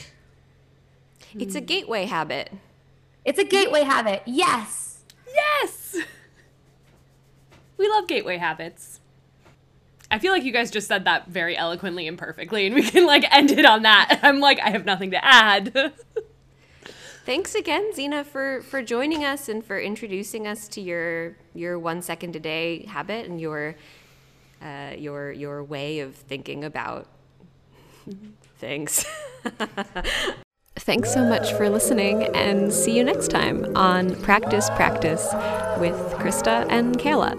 [1.37, 2.51] it's a gateway habit
[3.25, 4.23] It's a gateway habit.
[4.25, 4.86] Yes.
[5.33, 5.97] Yes!
[7.77, 8.99] We love gateway habits.
[10.09, 13.05] I feel like you guys just said that very eloquently and perfectly, and we can
[13.05, 14.19] like end it on that.
[14.23, 15.93] I'm like, I have nothing to add.
[17.25, 22.01] Thanks again, Zena, for for joining us and for introducing us to your your one
[22.01, 23.75] second a day habit and your
[24.61, 27.07] uh, your your way of thinking about
[28.59, 29.05] things.
[30.79, 35.27] Thanks so much for listening, and see you next time on Practice Practice
[35.79, 37.35] with Krista and Kayla.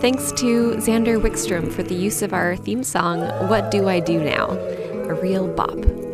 [0.00, 4.22] Thanks to Xander Wickstrom for the use of our theme song, What Do I Do
[4.22, 4.50] Now?
[4.50, 6.11] A real bop.